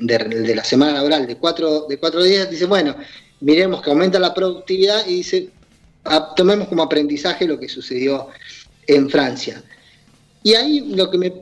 la 0.53 0.63
semana 0.65 0.95
laboral 0.95 1.25
de 1.25 1.37
cuatro, 1.37 1.85
de 1.87 1.97
cuatro 1.97 2.21
días, 2.21 2.51
dice, 2.51 2.65
bueno, 2.65 2.97
miremos 3.39 3.81
que 3.81 3.91
aumenta 3.91 4.19
la 4.19 4.33
productividad 4.33 5.07
y 5.07 5.15
dice, 5.15 5.49
tomemos 6.35 6.67
como 6.67 6.83
aprendizaje 6.83 7.47
lo 7.47 7.59
que 7.59 7.69
sucedió 7.69 8.27
en 8.87 9.09
Francia. 9.09 9.63
Y 10.43 10.53
ahí 10.53 10.79
lo 10.95 11.09
que, 11.11 11.17
me, 11.17 11.33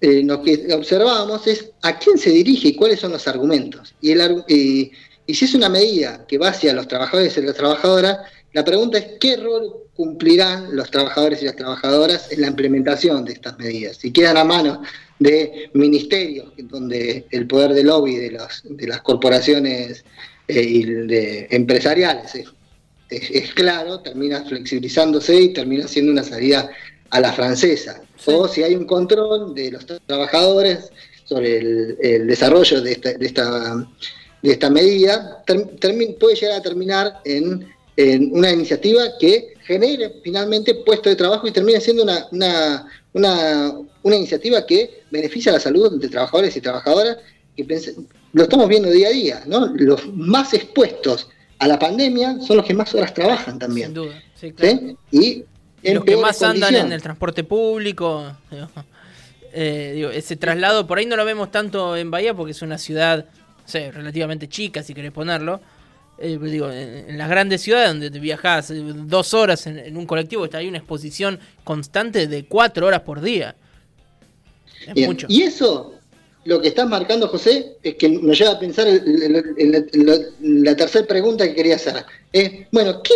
eh, 0.00 0.22
lo 0.24 0.42
que 0.42 0.72
observábamos 0.72 1.46
es 1.46 1.70
a 1.82 1.98
quién 1.98 2.18
se 2.18 2.30
dirige 2.30 2.68
y 2.68 2.74
cuáles 2.74 3.00
son 3.00 3.12
los 3.12 3.26
argumentos. 3.28 3.94
Y, 4.00 4.12
y 5.26 5.34
si 5.34 5.44
es 5.44 5.54
una 5.54 5.68
medida 5.68 6.24
que 6.26 6.38
va 6.38 6.48
hacia 6.48 6.72
los 6.72 6.88
trabajadores 6.88 7.36
y 7.36 7.42
las 7.42 7.54
trabajadoras, 7.54 8.18
la 8.52 8.64
pregunta 8.64 8.98
es 8.98 9.06
qué 9.20 9.36
rol 9.36 9.72
cumplirán 9.94 10.74
los 10.74 10.90
trabajadores 10.90 11.40
y 11.42 11.44
las 11.44 11.56
trabajadoras 11.56 12.32
en 12.32 12.40
la 12.40 12.48
implementación 12.48 13.24
de 13.24 13.34
estas 13.34 13.58
medidas. 13.58 13.98
Si 13.98 14.12
quedan 14.12 14.36
a 14.36 14.44
mano 14.44 14.82
de 15.18 15.70
ministerios 15.74 16.52
donde 16.56 17.26
el 17.30 17.46
poder 17.46 17.74
de 17.74 17.84
lobby 17.84 18.16
de, 18.16 18.38
de 18.64 18.86
las 18.86 19.02
corporaciones 19.02 20.04
eh, 20.48 21.46
empresariales 21.50 22.34
es, 22.34 22.48
claro, 23.54 24.00
termina 24.00 24.44
flexibilizándose 24.44 25.40
y 25.40 25.52
termina 25.52 25.88
siendo 25.88 26.12
una 26.12 26.24
salida 26.24 26.70
a 27.10 27.20
la 27.20 27.32
francesa. 27.32 28.00
O 28.26 28.46
si 28.46 28.62
hay 28.62 28.74
un 28.74 28.86
control 28.86 29.54
de 29.54 29.72
los 29.72 29.86
trabajadores 30.06 30.90
sobre 31.24 31.58
el, 31.58 32.26
desarrollo 32.26 32.80
de 32.80 32.92
esta, 32.92 33.12
de 33.12 33.26
esta, 33.26 33.88
de 34.42 34.50
esta 34.52 34.70
medida, 34.70 35.42
puede 36.18 36.34
llegar 36.34 36.58
a 36.58 36.62
terminar 36.62 37.20
en 37.24 37.66
en 38.00 38.32
una 38.32 38.50
iniciativa 38.50 39.02
que 39.18 39.54
genere 39.62 40.20
finalmente 40.22 40.74
puestos 40.74 41.12
de 41.12 41.16
trabajo 41.16 41.46
y 41.46 41.52
termine 41.52 41.80
siendo 41.80 42.02
una, 42.02 42.26
una, 43.12 43.76
una, 44.02 44.16
iniciativa 44.16 44.64
que 44.64 45.02
beneficia 45.10 45.52
la 45.52 45.60
salud 45.60 46.00
de 46.00 46.08
trabajadores 46.08 46.56
y 46.56 46.60
trabajadoras, 46.60 47.18
que 47.56 47.66
lo 48.32 48.42
estamos 48.42 48.68
viendo 48.68 48.90
día 48.90 49.08
a 49.08 49.12
día, 49.12 49.42
¿no? 49.46 49.66
Los 49.74 50.06
más 50.14 50.54
expuestos 50.54 51.28
a 51.60 51.68
la 51.68 51.78
pandemia 51.78 52.40
son 52.40 52.56
los 52.56 52.66
que 52.66 52.74
más 52.74 52.92
horas 52.94 53.14
trabajan 53.14 53.58
también. 53.58 53.88
Sin 53.88 53.94
duda, 53.94 54.22
sí, 54.34 54.52
claro. 54.52 54.96
Y 55.12 55.44
los 55.82 56.04
que 56.04 56.16
más 56.16 56.42
andan 56.42 56.74
en 56.74 56.92
el 56.92 57.00
transporte 57.00 57.44
público. 57.44 58.32
Eh, 59.52 60.08
ese 60.14 60.36
traslado, 60.36 60.86
por 60.86 60.98
ahí 60.98 61.06
no 61.06 61.16
lo 61.16 61.24
vemos 61.24 61.50
tanto 61.50 61.96
en 61.96 62.08
Bahía 62.08 62.34
porque 62.34 62.52
es 62.52 62.62
una 62.62 62.78
ciudad 62.78 63.26
relativamente 63.72 64.48
chica, 64.48 64.82
si 64.82 64.94
querés 64.94 65.10
ponerlo 65.10 65.60
eh, 66.20 66.38
digo, 66.38 66.70
en, 66.70 67.16
las 67.16 67.30
grandes 67.30 67.62
ciudades 67.62 67.88
donde 67.88 68.10
te 68.10 68.20
viajas 68.20 68.70
eh, 68.70 68.82
dos 68.84 69.32
horas 69.32 69.66
en, 69.66 69.96
un 69.96 70.04
colectivo, 70.04 70.44
está 70.44 70.58
ahí 70.58 70.68
una 70.68 70.76
exposición 70.76 71.40
constante 71.64 72.26
de 72.26 72.44
cuatro 72.44 72.86
horas 72.86 73.00
por 73.00 73.22
día. 73.22 73.56
Es 74.86 75.06
mucho. 75.06 75.26
Y 75.30 75.42
eso, 75.42 75.94
lo 76.44 76.60
que 76.60 76.68
estás 76.68 76.88
marcando, 76.88 77.28
José, 77.28 77.76
es 77.82 77.94
que 77.96 78.08
nos 78.08 78.38
lleva 78.38 78.52
a 78.52 78.58
pensar 78.58 78.86
en, 78.88 80.64
la, 80.64 80.76
tercera 80.76 81.06
pregunta 81.06 81.46
que 81.46 81.54
quería 81.54 81.76
hacer. 81.76 82.04
Es, 82.32 82.50
bueno, 82.72 83.02
¿qué, 83.02 83.14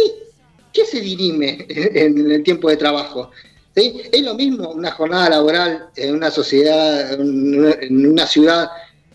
¿qué 0.72 0.84
se 0.84 1.00
dirime 1.00 1.66
en 1.68 2.30
el 2.30 2.42
tiempo 2.42 2.68
de 2.68 2.76
trabajo? 2.76 3.30
¿Es 3.74 4.22
lo 4.22 4.34
mismo 4.34 4.70
una 4.70 4.92
jornada 4.92 5.30
laboral 5.30 5.88
en 5.96 6.14
una 6.14 6.30
sociedad, 6.30 7.12
en 7.14 8.06
una 8.06 8.24
ciudad 8.24 8.68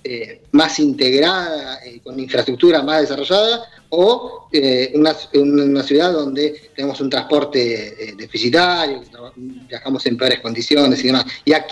eh, 0.03 0.41
más 0.51 0.79
integrada, 0.79 1.79
con 2.03 2.19
infraestructura 2.19 2.81
más 2.81 3.01
desarrollada, 3.01 3.65
o 3.89 4.47
eh, 4.51 4.91
una, 4.95 5.15
una, 5.33 5.83
ciudad 5.83 6.13
donde 6.13 6.69
tenemos 6.75 7.01
un 7.01 7.09
transporte 7.09 8.09
eh, 8.09 8.15
deficitario, 8.15 9.03
viajamos 9.35 10.05
en 10.05 10.17
peores 10.17 10.39
condiciones 10.39 11.03
y 11.03 11.07
demás. 11.07 11.25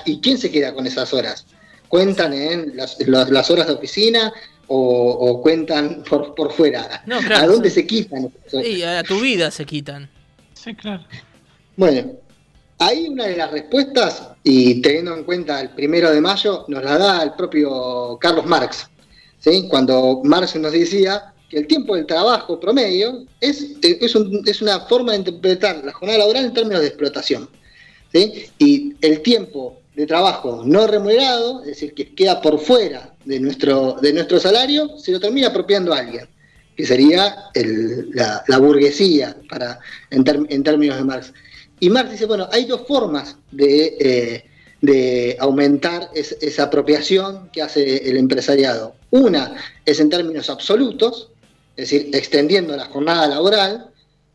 ¿Y, 0.05 0.19
quién 0.19 0.37
se 0.37 0.51
queda 0.51 0.73
con 0.73 0.85
esas 0.85 1.13
horas? 1.13 1.45
¿Cuentan 1.87 2.33
en 2.33 2.75
las, 2.75 2.97
las, 3.07 3.49
horas 3.49 3.67
de 3.67 3.73
oficina 3.73 4.33
o, 4.67 5.41
cuentan 5.41 6.03
por, 6.03 6.35
por 6.35 6.51
fuera? 6.51 7.03
¿A 7.35 7.47
dónde 7.47 7.69
se 7.69 7.87
quitan? 7.87 8.31
Sí, 8.47 8.83
a 8.83 9.03
tu 9.03 9.19
vida 9.21 9.51
se 9.51 9.65
quitan. 9.65 10.09
Sí, 10.53 10.75
claro. 10.75 11.05
Bueno, 11.77 12.11
ahí 12.79 13.07
una 13.07 13.25
de 13.25 13.37
las 13.37 13.51
respuestas, 13.51 14.29
y 14.43 14.81
teniendo 14.81 15.15
en 15.15 15.23
cuenta 15.23 15.61
el 15.61 15.69
primero 15.69 16.11
de 16.11 16.21
mayo, 16.21 16.65
nos 16.67 16.83
la 16.83 16.97
da 16.97 17.23
el 17.23 17.33
propio 17.33 18.17
Carlos 18.19 18.45
Marx. 18.45 18.89
¿sí? 19.39 19.67
Cuando 19.69 20.21
Marx 20.23 20.55
nos 20.55 20.71
decía 20.71 21.33
que 21.49 21.59
el 21.59 21.67
tiempo 21.67 21.95
del 21.95 22.05
trabajo 22.05 22.59
promedio 22.59 23.25
es, 23.39 23.65
es, 23.81 24.61
una 24.61 24.79
forma 24.81 25.13
de 25.13 25.19
interpretar 25.19 25.83
la 25.83 25.93
jornada 25.93 26.19
laboral 26.19 26.45
en 26.45 26.53
términos 26.53 26.81
de 26.81 26.87
explotación. 26.87 27.49
Y 28.13 28.95
el 29.01 29.21
tiempo 29.21 29.79
de 29.97 30.05
trabajo 30.05 30.61
no 30.63 30.85
remunerado, 30.85 31.61
es 31.61 31.69
decir, 31.69 31.95
que 31.95 32.13
queda 32.13 32.39
por 32.39 32.59
fuera 32.59 33.15
de 33.25 33.39
nuestro, 33.39 33.93
de 33.99 34.13
nuestro 34.13 34.39
salario 34.39 34.95
se 34.99 35.11
lo 35.11 35.19
termina 35.19 35.47
apropiando 35.47 35.91
alguien, 35.91 36.29
que 36.75 36.85
sería 36.85 37.35
la, 38.13 38.59
burguesía 38.59 39.35
para, 39.49 39.79
en, 40.11 40.23
términos 40.23 40.97
de 40.97 41.03
Marx. 41.03 41.33
Y 41.79 41.89
Marx 41.89 42.11
dice, 42.11 42.27
bueno, 42.27 42.47
hay 42.51 42.65
dos 42.65 42.81
formas 42.87 43.37
de, 43.51 44.43
eh, 44.85 45.37
aumentar 45.39 46.11
esa 46.13 46.63
apropiación 46.63 47.49
que 47.51 47.63
hace 47.63 48.07
el 48.07 48.17
empresariado. 48.17 48.93
Una 49.09 49.55
es 49.83 49.99
en 49.99 50.11
términos 50.11 50.51
absolutos, 50.51 51.31
es 51.75 51.89
decir, 51.89 52.11
extendiendo 52.13 52.77
la 52.77 52.85
jornada 52.85 53.27
laboral, 53.27 53.89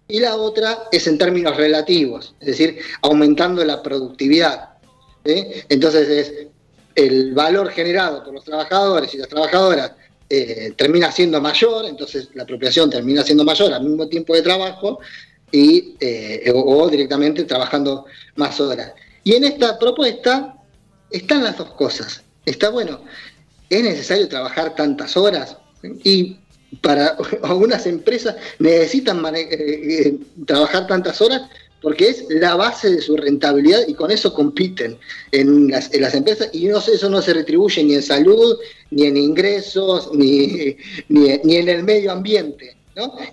y 0.08 0.18
la 0.18 0.34
otra 0.34 0.88
es 0.90 1.06
en 1.06 1.18
términos 1.18 1.56
relativos, 1.56 2.34
es 2.40 2.48
decir, 2.48 2.78
aumentando 3.02 3.64
la 3.64 3.80
productividad. 3.80 4.71
Entonces 5.24 6.08
es 6.08 6.46
el 6.94 7.32
valor 7.32 7.70
generado 7.70 8.24
por 8.24 8.34
los 8.34 8.44
trabajadores 8.44 9.14
y 9.14 9.18
las 9.18 9.28
trabajadoras 9.28 9.92
eh, 10.28 10.72
termina 10.76 11.12
siendo 11.12 11.40
mayor, 11.40 11.84
entonces 11.84 12.30
la 12.34 12.44
apropiación 12.44 12.88
termina 12.88 13.22
siendo 13.22 13.44
mayor 13.44 13.72
al 13.72 13.84
mismo 13.84 14.08
tiempo 14.08 14.34
de 14.34 14.42
trabajo 14.42 14.98
y, 15.50 15.94
eh, 16.00 16.50
o, 16.54 16.88
directamente 16.88 17.44
trabajando 17.44 18.06
más 18.36 18.58
horas. 18.58 18.92
Y 19.24 19.34
en 19.34 19.44
esta 19.44 19.78
propuesta 19.78 20.56
están 21.10 21.44
las 21.44 21.58
dos 21.58 21.72
cosas. 21.72 22.22
Está 22.46 22.70
bueno, 22.70 23.02
es 23.68 23.82
necesario 23.82 24.28
trabajar 24.28 24.74
tantas 24.74 25.16
horas 25.16 25.56
y 26.02 26.38
para 26.80 27.16
algunas 27.42 27.86
empresas 27.86 28.36
necesitan 28.58 29.22
eh, 29.34 30.18
trabajar 30.46 30.86
tantas 30.86 31.20
horas 31.20 31.42
porque 31.82 32.08
es 32.08 32.24
la 32.28 32.54
base 32.54 32.90
de 32.90 33.02
su 33.02 33.16
rentabilidad 33.16 33.80
y 33.88 33.94
con 33.94 34.10
eso 34.10 34.32
compiten 34.32 34.98
en 35.32 35.68
las, 35.68 35.92
empresas 36.14 36.48
y 36.52 36.66
no, 36.66 36.78
eso 36.78 37.10
no 37.10 37.20
se 37.20 37.34
retribuye 37.34 37.82
ni 37.82 37.94
en 37.94 38.02
salud, 38.02 38.56
ni 38.90 39.06
en 39.06 39.16
ingresos, 39.16 40.10
ni, 40.14 40.76
ni, 41.08 41.30
en 41.30 41.68
el 41.68 41.82
medio 41.82 42.12
ambiente. 42.12 42.76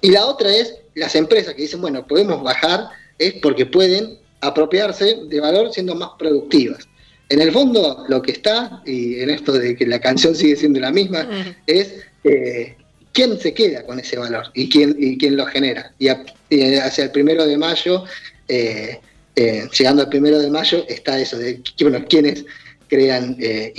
Y 0.01 0.11
la 0.11 0.25
otra 0.25 0.53
es 0.53 0.75
las 0.95 1.15
empresas 1.15 1.53
que 1.53 1.63
dicen, 1.63 1.81
bueno, 1.81 2.05
podemos 2.07 2.41
bajar, 2.41 2.87
es 3.17 3.33
porque 3.35 3.65
pueden 3.65 4.17
apropiarse 4.41 5.19
de 5.27 5.39
valor 5.39 5.71
siendo 5.71 5.95
más 5.95 6.11
productivas. 6.17 6.87
En 7.29 7.41
el 7.41 7.51
fondo, 7.51 8.05
lo 8.07 8.21
que 8.21 8.31
está, 8.31 8.81
y 8.85 9.19
en 9.19 9.29
esto 9.29 9.53
de 9.53 9.75
que 9.75 9.85
la 9.85 9.99
canción 9.99 10.33
sigue 10.33 10.55
siendo 10.55 10.79
la 10.79 10.91
misma, 10.91 11.29
es 11.67 11.93
eh, 12.23 12.75
quién 13.13 13.39
se 13.39 13.53
queda 13.53 13.83
con 13.83 13.99
ese 13.99 14.17
valor 14.17 14.45
y 14.53 14.69
quién, 14.69 14.95
y 14.97 15.17
quién 15.17 15.37
lo 15.37 15.45
genera. 15.45 15.93
Y, 15.99 16.07
hacia 16.07 17.03
el 17.03 17.11
primero 17.11 17.45
de 17.45 17.57
mayo 17.57 18.05
eh, 18.49 18.99
eh, 19.35 19.69
llegando 19.77 20.01
al 20.01 20.09
primero 20.09 20.39
de 20.39 20.49
mayo, 20.49 20.83
está 20.89 21.17
eso 21.19 21.37
de 21.37 21.61
bueno, 21.81 22.03
quienes 22.09 22.45
crean 22.87 23.37
eh, 23.39 23.71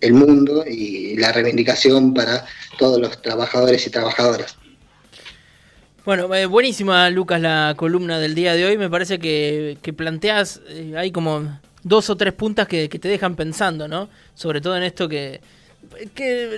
el 0.00 0.12
mundo 0.14 0.64
y 0.66 1.14
la 1.16 1.30
reivindicación 1.30 2.14
para 2.14 2.44
todos 2.78 2.98
los 2.98 3.20
trabajadores 3.22 3.86
y 3.86 3.90
trabajadoras. 3.90 4.56
Bueno, 6.04 6.26
buenísima 6.48 7.10
Lucas 7.10 7.40
la 7.40 7.74
columna 7.76 8.18
del 8.18 8.34
día 8.34 8.54
de 8.54 8.64
hoy, 8.64 8.78
me 8.78 8.88
parece 8.88 9.18
que, 9.18 9.76
planteas, 9.94 10.62
hay 10.96 11.12
como 11.12 11.60
dos 11.82 12.08
o 12.08 12.16
tres 12.16 12.32
puntas 12.32 12.66
que, 12.66 12.88
te 12.88 13.08
dejan 13.08 13.36
pensando, 13.36 13.86
¿no? 13.86 14.08
Sobre 14.34 14.62
todo 14.62 14.76
en 14.76 14.84
esto 14.84 15.06
que, 15.06 15.40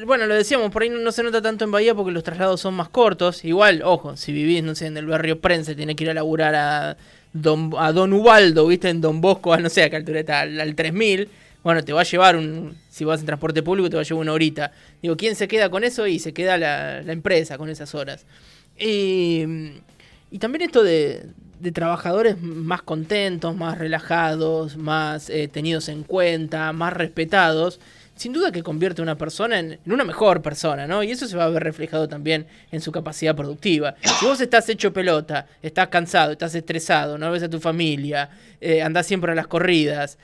bueno, 0.07 0.27
lo 0.27 0.35
decíamos, 0.35 0.71
por 0.71 0.83
ahí 0.83 0.89
no, 0.89 1.13
se 1.13 1.23
nota 1.23 1.43
tanto 1.43 1.65
en 1.65 1.71
Bahía 1.71 1.95
porque 1.95 2.13
los 2.13 2.23
traslados 2.23 2.61
son 2.61 2.75
más 2.75 2.89
cortos. 2.89 3.45
Igual, 3.45 3.83
ojo, 3.85 4.17
si 4.17 4.33
vivís, 4.33 4.63
no 4.63 4.75
sé, 4.75 4.87
en 4.87 4.97
el 4.97 5.07
barrio 5.07 5.41
Prense, 5.41 5.75
tiene 5.75 5.97
que 5.97 6.05
ir 6.05 6.11
a 6.11 6.15
laburar 6.15 6.55
a 6.55 6.97
a 7.79 7.93
Don 7.93 8.13
Ubaldo, 8.13 8.67
viste, 8.67 8.89
en 8.89 9.01
Don 9.01 9.21
Bosco, 9.21 9.53
a 9.53 9.59
no 9.59 9.69
sé 9.69 9.85
a 9.85 9.91
qué 9.91 9.97
altura 9.97 10.21
está, 10.21 10.41
al, 10.41 10.75
3000, 10.75 11.29
bueno, 11.63 11.85
te 11.85 11.93
va 11.93 12.01
a 12.01 12.05
llevar 12.05 12.37
un, 12.37 12.77
si 12.89 13.05
vas 13.05 13.21
en 13.21 13.27
transporte 13.27 13.63
público, 13.63 13.91
te 13.91 13.97
va 13.97 14.03
a 14.03 14.05
llevar 14.05 14.23
una 14.23 14.33
horita. 14.33 14.73
Digo, 15.03 15.17
¿quién 15.17 15.37
se 15.37 15.47
queda 15.47 15.71
con 15.71 15.85
eso? 15.85 16.07
Y 16.07 16.19
se 16.19 16.33
queda 16.33 16.57
la, 16.57 17.01
empresa 17.01 17.59
con 17.59 17.69
esas 17.69 17.95
horas. 17.95 18.25
Y, 18.79 19.45
también 20.39 20.63
esto 20.63 20.83
de, 20.83 21.27
de, 21.61 21.73
trabajadores 21.73 22.41
más 22.41 22.83
contentos, 22.83 23.55
más 23.57 23.79
relajados, 23.79 24.77
más 24.77 25.29
eh, 25.29 25.49
tenidos 25.49 25.89
en 25.89 26.03
cuenta, 26.03 26.73
más 26.73 26.93
respetados 26.93 27.81
sin 28.21 28.35
duda 28.35 28.53
que 28.53 28.63
convierte 28.63 29.01
a 29.01 29.03
una 29.03 29.17
persona 29.17 29.59
en, 29.59 29.79
una 29.87 30.05
mejor 30.05 30.43
persona, 30.43 30.87
¿no? 30.87 31.03
Y 31.03 31.11
eso 31.11 31.27
se 31.27 31.39
va 31.39 31.45
a 31.45 31.49
ver 31.49 31.65
reflejado 31.65 32.07
también 32.07 32.47
en 32.71 32.83
su 32.83 32.93
capacidad 32.93 33.35
productiva. 33.35 33.95
Si 34.03 34.27
vos 34.27 34.39
estás 34.43 34.69
hecho 34.69 34.93
pelota, 34.93 35.47
estás 35.63 35.89
cansado, 35.89 36.33
estás 36.33 36.55
estresado, 36.55 37.17
no 37.17 37.31
ves 37.31 37.45
a 37.45 37.49
tu 37.49 37.61
familia, 37.61 38.29
eh, 38.61 38.83
andás 38.83 39.07
siempre 39.07 39.33
a 39.33 39.35
las 39.35 39.47
corridas, 39.47 40.19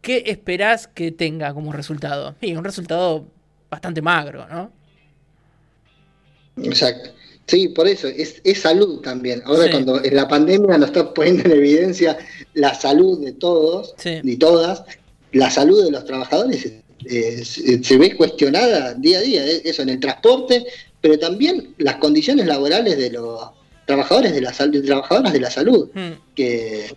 ¿qué 0.00 0.24
esperás 0.26 0.88
que 0.88 1.12
tenga 1.12 1.54
como 1.54 1.72
resultado? 1.72 2.34
Sí, 2.40 2.52
un 2.56 2.64
resultado 2.64 3.24
bastante 3.70 4.02
magro, 4.02 4.48
¿no? 4.48 4.72
Exacto. 6.64 7.10
Sí, 7.46 7.68
por 7.68 7.86
eso, 7.86 8.08
es, 8.08 8.42
salud 8.60 9.02
también. 9.02 9.40
Ahora 9.44 9.70
cuando 9.70 10.02
en 10.02 10.16
la 10.16 10.26
pandemia 10.26 10.78
nos 10.78 10.88
está 10.88 11.14
poniendo 11.14 11.44
en 11.44 11.52
evidencia 11.52 12.18
la 12.54 12.74
salud 12.74 13.24
de 13.24 13.30
todos 13.34 13.94
y 14.04 14.36
todas, 14.36 14.82
la 15.30 15.48
salud 15.48 15.84
de 15.84 15.92
los 15.92 16.04
trabajadores 16.04 16.83
eh, 17.08 17.44
se 17.44 17.96
ve 17.98 18.16
cuestionada 18.16 18.94
día 18.94 19.18
a 19.18 19.22
día, 19.22 19.46
eh, 19.46 19.62
eso 19.64 19.82
en 19.82 19.90
el 19.90 20.00
transporte, 20.00 20.64
pero 21.00 21.18
también 21.18 21.74
las 21.78 21.96
condiciones 21.96 22.46
laborales 22.46 22.96
de 22.96 23.10
los 23.10 23.50
trabajadores 23.86 24.32
de 24.32 24.40
la 24.40 24.52
trabajadoras 24.52 25.32
de 25.32 25.40
la 25.40 25.50
salud, 25.50 25.90
hmm. 25.92 26.34
que 26.34 26.94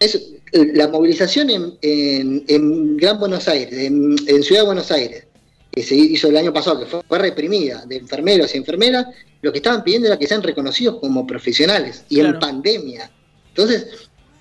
es 0.00 0.20
la 0.52 0.88
movilización 0.88 1.76
en, 1.80 2.96
Gran 2.96 3.18
Buenos 3.18 3.48
Aires, 3.48 3.72
en, 3.72 4.42
Ciudad 4.42 4.62
de 4.62 4.66
Buenos 4.66 4.90
Aires, 4.90 5.26
que 5.70 5.82
se 5.82 5.94
hizo 5.94 6.28
el 6.28 6.36
año 6.36 6.52
pasado, 6.52 6.80
que 6.80 6.86
fue, 6.86 7.18
reprimida, 7.18 7.84
de 7.86 7.96
enfermeros 7.96 8.54
y 8.54 8.58
enfermeras, 8.58 9.06
lo 9.42 9.52
que 9.52 9.58
estaban 9.58 9.82
pidiendo 9.82 10.08
era 10.08 10.18
que 10.18 10.26
sean 10.26 10.42
reconocidos 10.42 10.98
como 11.00 11.26
profesionales 11.26 12.04
y 12.08 12.20
en 12.20 12.38
pandemia. 12.38 13.10
Entonces, 13.48 13.86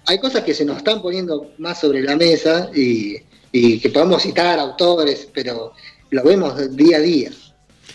hay 0.05 0.19
cosas 0.19 0.43
que 0.43 0.53
se 0.53 0.65
nos 0.65 0.77
están 0.77 1.01
poniendo 1.01 1.51
más 1.57 1.79
sobre 1.79 2.01
la 2.01 2.15
mesa 2.15 2.69
y, 2.75 3.17
y 3.53 3.79
que 3.79 3.89
podemos 3.89 4.23
citar 4.23 4.59
autores, 4.59 5.29
pero 5.31 5.73
lo 6.09 6.23
vemos 6.23 6.75
día 6.75 6.97
a 6.97 6.99
día. 6.99 7.29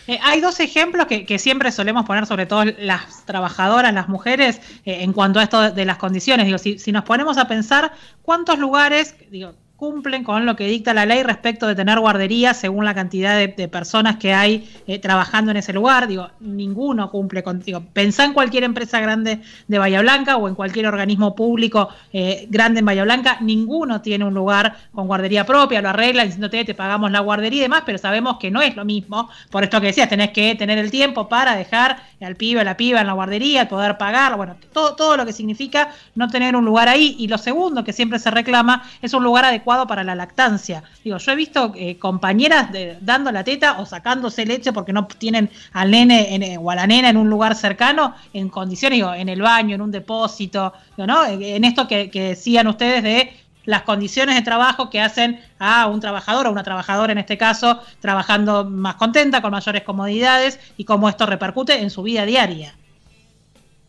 Eh, 0.07 0.18
hay 0.23 0.40
dos 0.40 0.61
ejemplos 0.61 1.07
que, 1.07 1.38
siempre 1.38 1.71
solemos 1.73 2.07
poner, 2.07 2.25
sobre 2.25 2.47
todo 2.47 2.64
las 2.64 3.27
trabajadoras, 3.27 3.92
las 3.92 4.09
mujeres, 4.09 4.61
eh, 4.87 5.03
en 5.03 5.12
cuanto 5.12 5.40
a 5.40 5.42
esto 5.42 5.71
de 5.71 5.85
las 5.85 5.99
condiciones. 5.99 6.47
Digo, 6.47 6.57
si, 6.57 6.79
si 6.79 6.92
nos 6.92 7.05
ponemos 7.05 7.37
a 7.37 7.47
pensar 7.47 7.92
cuántos 8.23 8.59
lugares, 8.59 9.14
digo, 9.31 9.53
cumplen 9.79 10.25
con 10.25 10.45
lo 10.45 10.57
que 10.57 10.67
dicta 10.67 10.93
la 10.93 11.07
ley 11.07 11.23
respecto 11.23 11.69
de 11.69 11.77
tener 11.77 12.01
guarderías 12.01 12.57
según 12.57 12.85
la 12.85 12.95
cantidad 12.95 13.38
de, 13.38 13.69
personas 13.69 14.17
que 14.17 14.35
hay 14.35 14.69
eh, 14.88 14.99
trabajando 14.99 15.53
en 15.53 15.57
ese 15.57 15.73
lugar. 15.73 16.09
Digo, 16.09 16.29
ninguno 16.41 17.12
cumple 17.12 17.45
con. 17.45 17.61
Digo, 17.61 17.85
pensá 17.93 18.25
en 18.25 18.33
cualquier 18.33 18.64
empresa 18.64 18.99
grande 18.99 19.41
de 19.69 19.79
Bahía 19.79 20.01
Blanca 20.01 20.37
o 20.37 20.49
en 20.49 20.57
cualquier 20.57 20.88
organismo 20.88 21.37
público 21.37 21.91
eh, 22.12 22.49
grande 22.51 22.81
en 22.81 22.87
Bahía 22.87 23.05
Blanca, 23.05 23.38
ninguno 23.41 24.03
tiene 24.03 24.25
un 24.25 24.35
lugar 24.35 24.77
con 24.93 25.07
guardería 25.07 25.47
propia, 25.47 25.81
lo 25.81 25.91
arreglan 25.91 26.27
diciéndote 26.27 26.64
te 26.64 26.75
pagamos 26.75 27.12
la 27.12 27.21
guardería 27.21 27.61
y 27.61 27.62
demás, 27.62 27.85
pero 27.87 27.99
sabemos 27.99 28.38
que 28.38 28.51
no 28.51 28.61
es 28.61 28.75
lo 28.75 28.85
mismo. 28.85 29.31
Por 29.49 29.62
esto 29.62 29.81
que 29.81 29.87
decías, 29.87 30.09
tenés 30.09 30.31
que 30.31 30.57
tener 30.57 30.79
el 30.79 30.91
tiempo 30.91 31.29
para 31.29 31.55
dejar 31.55 31.99
al 32.21 32.37
pibe 32.37 32.61
o 32.61 32.65
la 32.65 32.77
piba 32.77 33.01
en 33.01 33.07
la 33.07 33.13
guardería, 33.13 33.69
poder 33.69 33.97
pagar, 33.97 34.37
bueno, 34.37 34.57
todo, 34.73 34.97
todo 34.97 35.17
lo 35.17 35.25
que 35.25 35.33
significa 35.33 35.91
no 36.15 36.29
tener 36.29 36.57
un 36.57 36.65
lugar 36.65 36.89
ahí. 36.89 37.17
Y 37.19 37.29
lo 37.29 37.39
segundo 37.39 37.85
que 37.85 37.93
siempre 37.93 38.19
se 38.19 38.31
reclama 38.31 38.83
es 39.01 39.15
un 39.15 39.23
lugar 39.23 39.45
adecuado 39.45 39.87
para 39.87 40.05
la 40.05 40.15
lactancia. 40.15 40.83
Digo, 41.05 41.19
yo 41.19 41.33
he 41.33 41.37
visto 41.37 41.73
eh, 41.77 41.97
compañeras 41.99 42.71
dando 43.01 43.31
la 43.33 43.45
teta 43.45 43.79
o 43.79 43.87
sacándose 43.87 44.45
leche 44.47 44.73
porque 44.73 44.93
no 44.93 45.07
tienen 45.07 45.51
al 45.73 45.91
nene 45.91 46.35
en, 46.35 46.59
o 46.59 46.71
a 46.71 46.75
la 46.75 46.87
nena 46.87 47.09
en 47.11 47.17
un 47.17 47.31
lugar 47.31 47.55
cercano, 47.55 48.15
en 48.33 48.49
condiciones, 48.49 48.97
digo, 48.97 49.15
en 49.15 49.29
el 49.29 49.41
baño, 49.41 49.75
en 49.75 49.81
un 49.83 49.91
depósito, 49.91 50.73
¿no? 50.97 51.25
En 51.27 51.65
esto 51.65 51.87
que, 51.87 52.09
decían 52.13 52.67
ustedes 52.67 53.03
de 53.03 53.33
las 53.69 53.83
condiciones 53.83 54.35
de 54.35 54.41
trabajo 54.41 54.89
que 54.89 54.99
hacen 54.99 55.41
a 55.59 55.89
un 55.89 56.01
trabajador 56.01 56.47
o 56.47 56.51
una 56.51 56.63
trabajadora 56.63 57.13
en 57.13 57.19
este 57.19 57.37
caso 57.37 57.79
trabajando 58.01 58.65
más 58.65 58.95
contenta, 58.95 59.43
con 59.43 59.51
mayores 59.51 59.83
comodidades 59.83 60.59
y 60.79 60.85
cómo 60.85 61.07
esto 61.07 61.27
repercute 61.27 61.75
en 61.79 61.91
su 61.91 62.03
vida 62.03 62.25
diaria. 62.25 62.75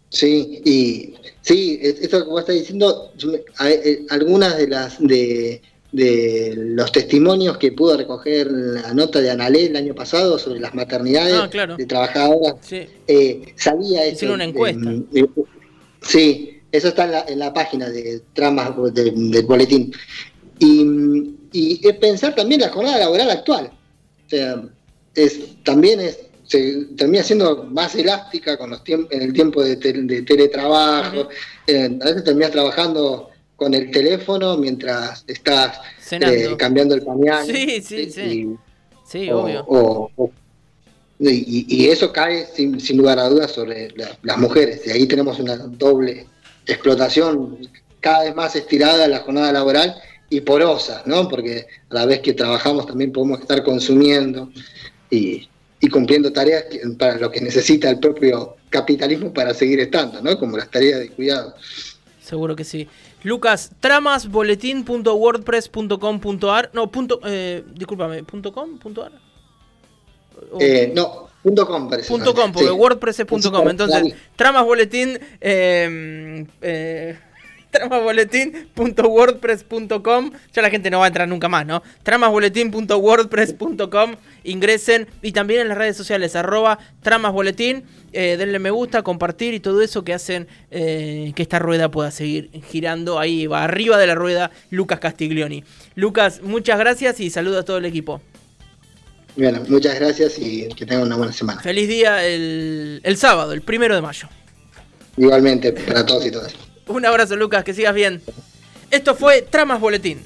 Sí, 0.09 0.61
y 0.65 1.13
sí, 1.41 1.79
esto 1.81 2.25
que 2.25 2.29
vos 2.29 2.41
estás 2.41 2.55
diciendo, 2.55 3.13
eh, 3.63 4.05
algunas 4.09 4.57
de 4.57 4.67
las 4.67 4.99
de 4.99 5.61
de 5.93 6.53
los 6.55 6.91
testimonios 6.91 7.57
que 7.57 7.71
pudo 7.71 7.97
recoger 7.97 8.51
la 8.51 8.93
nota 8.93 9.21
de 9.21 9.31
Analé 9.31 9.67
el 9.67 9.75
año 9.75 9.95
pasado 9.95 10.37
sobre 10.37 10.59
las 10.59 10.75
maternidades 10.75 11.33
ah, 11.33 11.75
de 11.75 11.85
trabajadoras, 11.85 12.55
eh, 12.71 13.53
salía 13.55 14.05
eso. 14.05 14.31
una 14.31 14.43
encuesta. 14.43 14.91
sí, 16.01 16.58
eso 16.71 16.89
está 16.89 17.25
en 17.27 17.39
la, 17.39 17.53
página 17.53 17.89
de 17.89 18.21
tramas 18.33 18.71
del 18.93 19.45
boletín. 19.45 19.91
Y, 20.59 21.35
y 21.51 21.93
pensar 21.93 22.35
también 22.35 22.61
la 22.61 22.69
jornada 22.69 22.99
laboral 22.99 23.29
actual. 23.31 23.71
O 24.25 24.29
sea, 24.29 24.61
es, 25.15 25.39
también 25.63 25.99
es, 25.99 26.19
se 26.43 26.85
termina 26.97 27.23
siendo 27.23 27.63
más 27.65 27.95
elástica 27.95 28.57
con 28.57 28.71
los 28.71 28.81
en 28.85 29.21
el 29.21 29.33
tiempo 29.33 29.63
de, 29.63 29.75
teletrabajo. 29.77 31.29
Eh, 31.67 31.97
a 32.01 32.05
veces 32.05 32.23
terminas 32.23 32.51
trabajando 32.51 33.29
con 33.55 33.73
el 33.73 33.91
teléfono 33.91 34.57
mientras 34.57 35.23
estás 35.27 35.79
eh, 36.11 36.55
cambiando 36.57 36.95
el 36.95 37.03
pañal. 37.03 37.45
Sí, 37.45 37.81
sí, 37.81 38.09
sí. 38.11 38.55
Sí, 39.05 39.29
o- 39.31 39.39
obvio. 39.41 39.65
o- 39.67 40.11
o- 40.15 40.31
y, 41.21 41.65
y 41.67 41.87
eso 41.89 42.13
cae 42.13 42.45
sin, 42.55 42.79
sin 42.79 42.97
lugar 42.97 43.19
a 43.19 43.27
dudas 43.27 43.51
sobre 43.51 43.89
la- 43.95 44.17
las 44.23 44.37
mujeres. 44.37 44.81
Y 44.85 44.91
ahí 44.91 45.05
tenemos 45.05 45.39
una 45.39 45.57
doble 45.57 46.27
explotación 46.73 47.57
cada 47.99 48.23
vez 48.23 48.35
más 48.35 48.55
estirada 48.55 49.07
la 49.07 49.19
jornada 49.19 49.51
laboral 49.51 49.95
y 50.29 50.41
porosa, 50.41 51.01
¿no? 51.05 51.27
Porque 51.27 51.65
a 51.89 51.93
la 51.93 52.05
vez 52.05 52.19
que 52.21 52.33
trabajamos 52.33 52.85
también 52.85 53.11
podemos 53.11 53.39
estar 53.41 53.63
consumiendo 53.63 54.49
y, 55.09 55.47
y 55.79 55.87
cumpliendo 55.89 56.31
tareas 56.31 56.65
para 56.97 57.17
lo 57.17 57.31
que 57.31 57.41
necesita 57.41 57.89
el 57.89 57.99
propio 57.99 58.55
capitalismo 58.69 59.33
para 59.33 59.53
seguir 59.53 59.79
estando, 59.79 60.21
¿no? 60.21 60.37
Como 60.37 60.57
las 60.57 60.69
tareas 60.69 60.99
de 60.99 61.09
cuidado. 61.09 61.55
Seguro 62.21 62.55
que 62.55 62.63
sí. 62.63 62.87
Lucas, 63.23 63.71
tramasboletín.wordpress.com.ar. 63.79 66.69
No, 66.73 66.91
punto. 66.91 67.19
Eh, 67.25 67.63
discúlpame, 67.73 68.23
¿punto 68.23 68.53
.com? 68.53 68.77
¿Punto 68.79 69.03
.ar? 69.03 69.11
O- 70.51 70.57
Eh, 70.61 70.91
no, 70.95 71.28
punto 71.43 71.67
.com 71.67 71.89
parece. 71.89 72.07
punto 72.07 72.33
.com, 72.33 72.51
porque 72.51 72.69
Sí. 72.69 72.73
WordPress 72.75 73.19
es 73.21 73.25
punto 73.25 73.51
.com. 73.51 73.63
Sí, 73.63 73.69
Entonces, 73.69 74.01
claro. 74.01 74.15
tramasboletín. 74.35 75.19
Eh, 75.41 76.45
eh, 76.61 77.17
tramasboletín.wordpress.com 77.71 80.31
ya 80.53 80.61
la 80.61 80.69
gente 80.69 80.89
no 80.89 80.99
va 80.99 81.05
a 81.05 81.07
entrar 81.07 81.27
nunca 81.27 81.47
más, 81.47 81.65
¿no? 81.65 81.81
tramasboletín.wordpress.com 82.03 84.15
ingresen 84.43 85.07
y 85.21 85.31
también 85.33 85.61
en 85.61 85.69
las 85.69 85.77
redes 85.77 85.95
sociales 85.95 86.35
arroba 86.35 86.79
tramasboletín 87.01 87.83
eh, 88.11 88.37
denle 88.37 88.57
me 88.57 88.71
gusta, 88.71 89.03
compartir 89.03 89.53
y 89.53 89.59
todo 89.59 89.81
eso 89.81 90.03
que 90.03 90.15
hacen 90.15 90.47
eh, 90.71 91.31
que 91.35 91.43
esta 91.43 91.59
rueda 91.59 91.91
pueda 91.91 92.09
seguir 92.09 92.49
girando 92.71 93.19
ahí 93.19 93.45
va 93.45 93.63
arriba 93.65 93.99
de 93.99 94.07
la 94.07 94.15
rueda 94.15 94.49
Lucas 94.71 94.99
Castiglioni 94.99 95.63
Lucas, 95.95 96.41
muchas 96.41 96.79
gracias 96.79 97.19
y 97.19 97.29
saludos 97.29 97.61
a 97.61 97.65
todo 97.65 97.77
el 97.77 97.85
equipo 97.85 98.19
Bueno, 99.39 99.63
muchas 99.69 99.95
gracias 99.95 100.37
y 100.37 100.67
que 100.67 100.85
tengan 100.85 101.05
una 101.07 101.15
buena 101.15 101.31
semana. 101.31 101.61
feliz 101.61 101.87
día 101.87 102.25
el, 102.25 102.99
el 103.01 103.15
sábado, 103.17 103.53
el 103.53 103.61
primero 103.61 103.95
de 103.95 104.01
mayo 104.01 104.27
Igualmente 105.15 105.71
para 105.71 106.05
todos 106.05 106.25
y 106.25 106.31
todas. 106.31 106.53
Un 106.87 107.05
abrazo, 107.05 107.37
Lucas, 107.37 107.63
que 107.63 107.73
sigas 107.73 107.93
bien. 107.95 108.21
Esto 108.91 109.15
fue 109.15 109.41
Tramas 109.41 109.79
Boletín. 109.79 110.21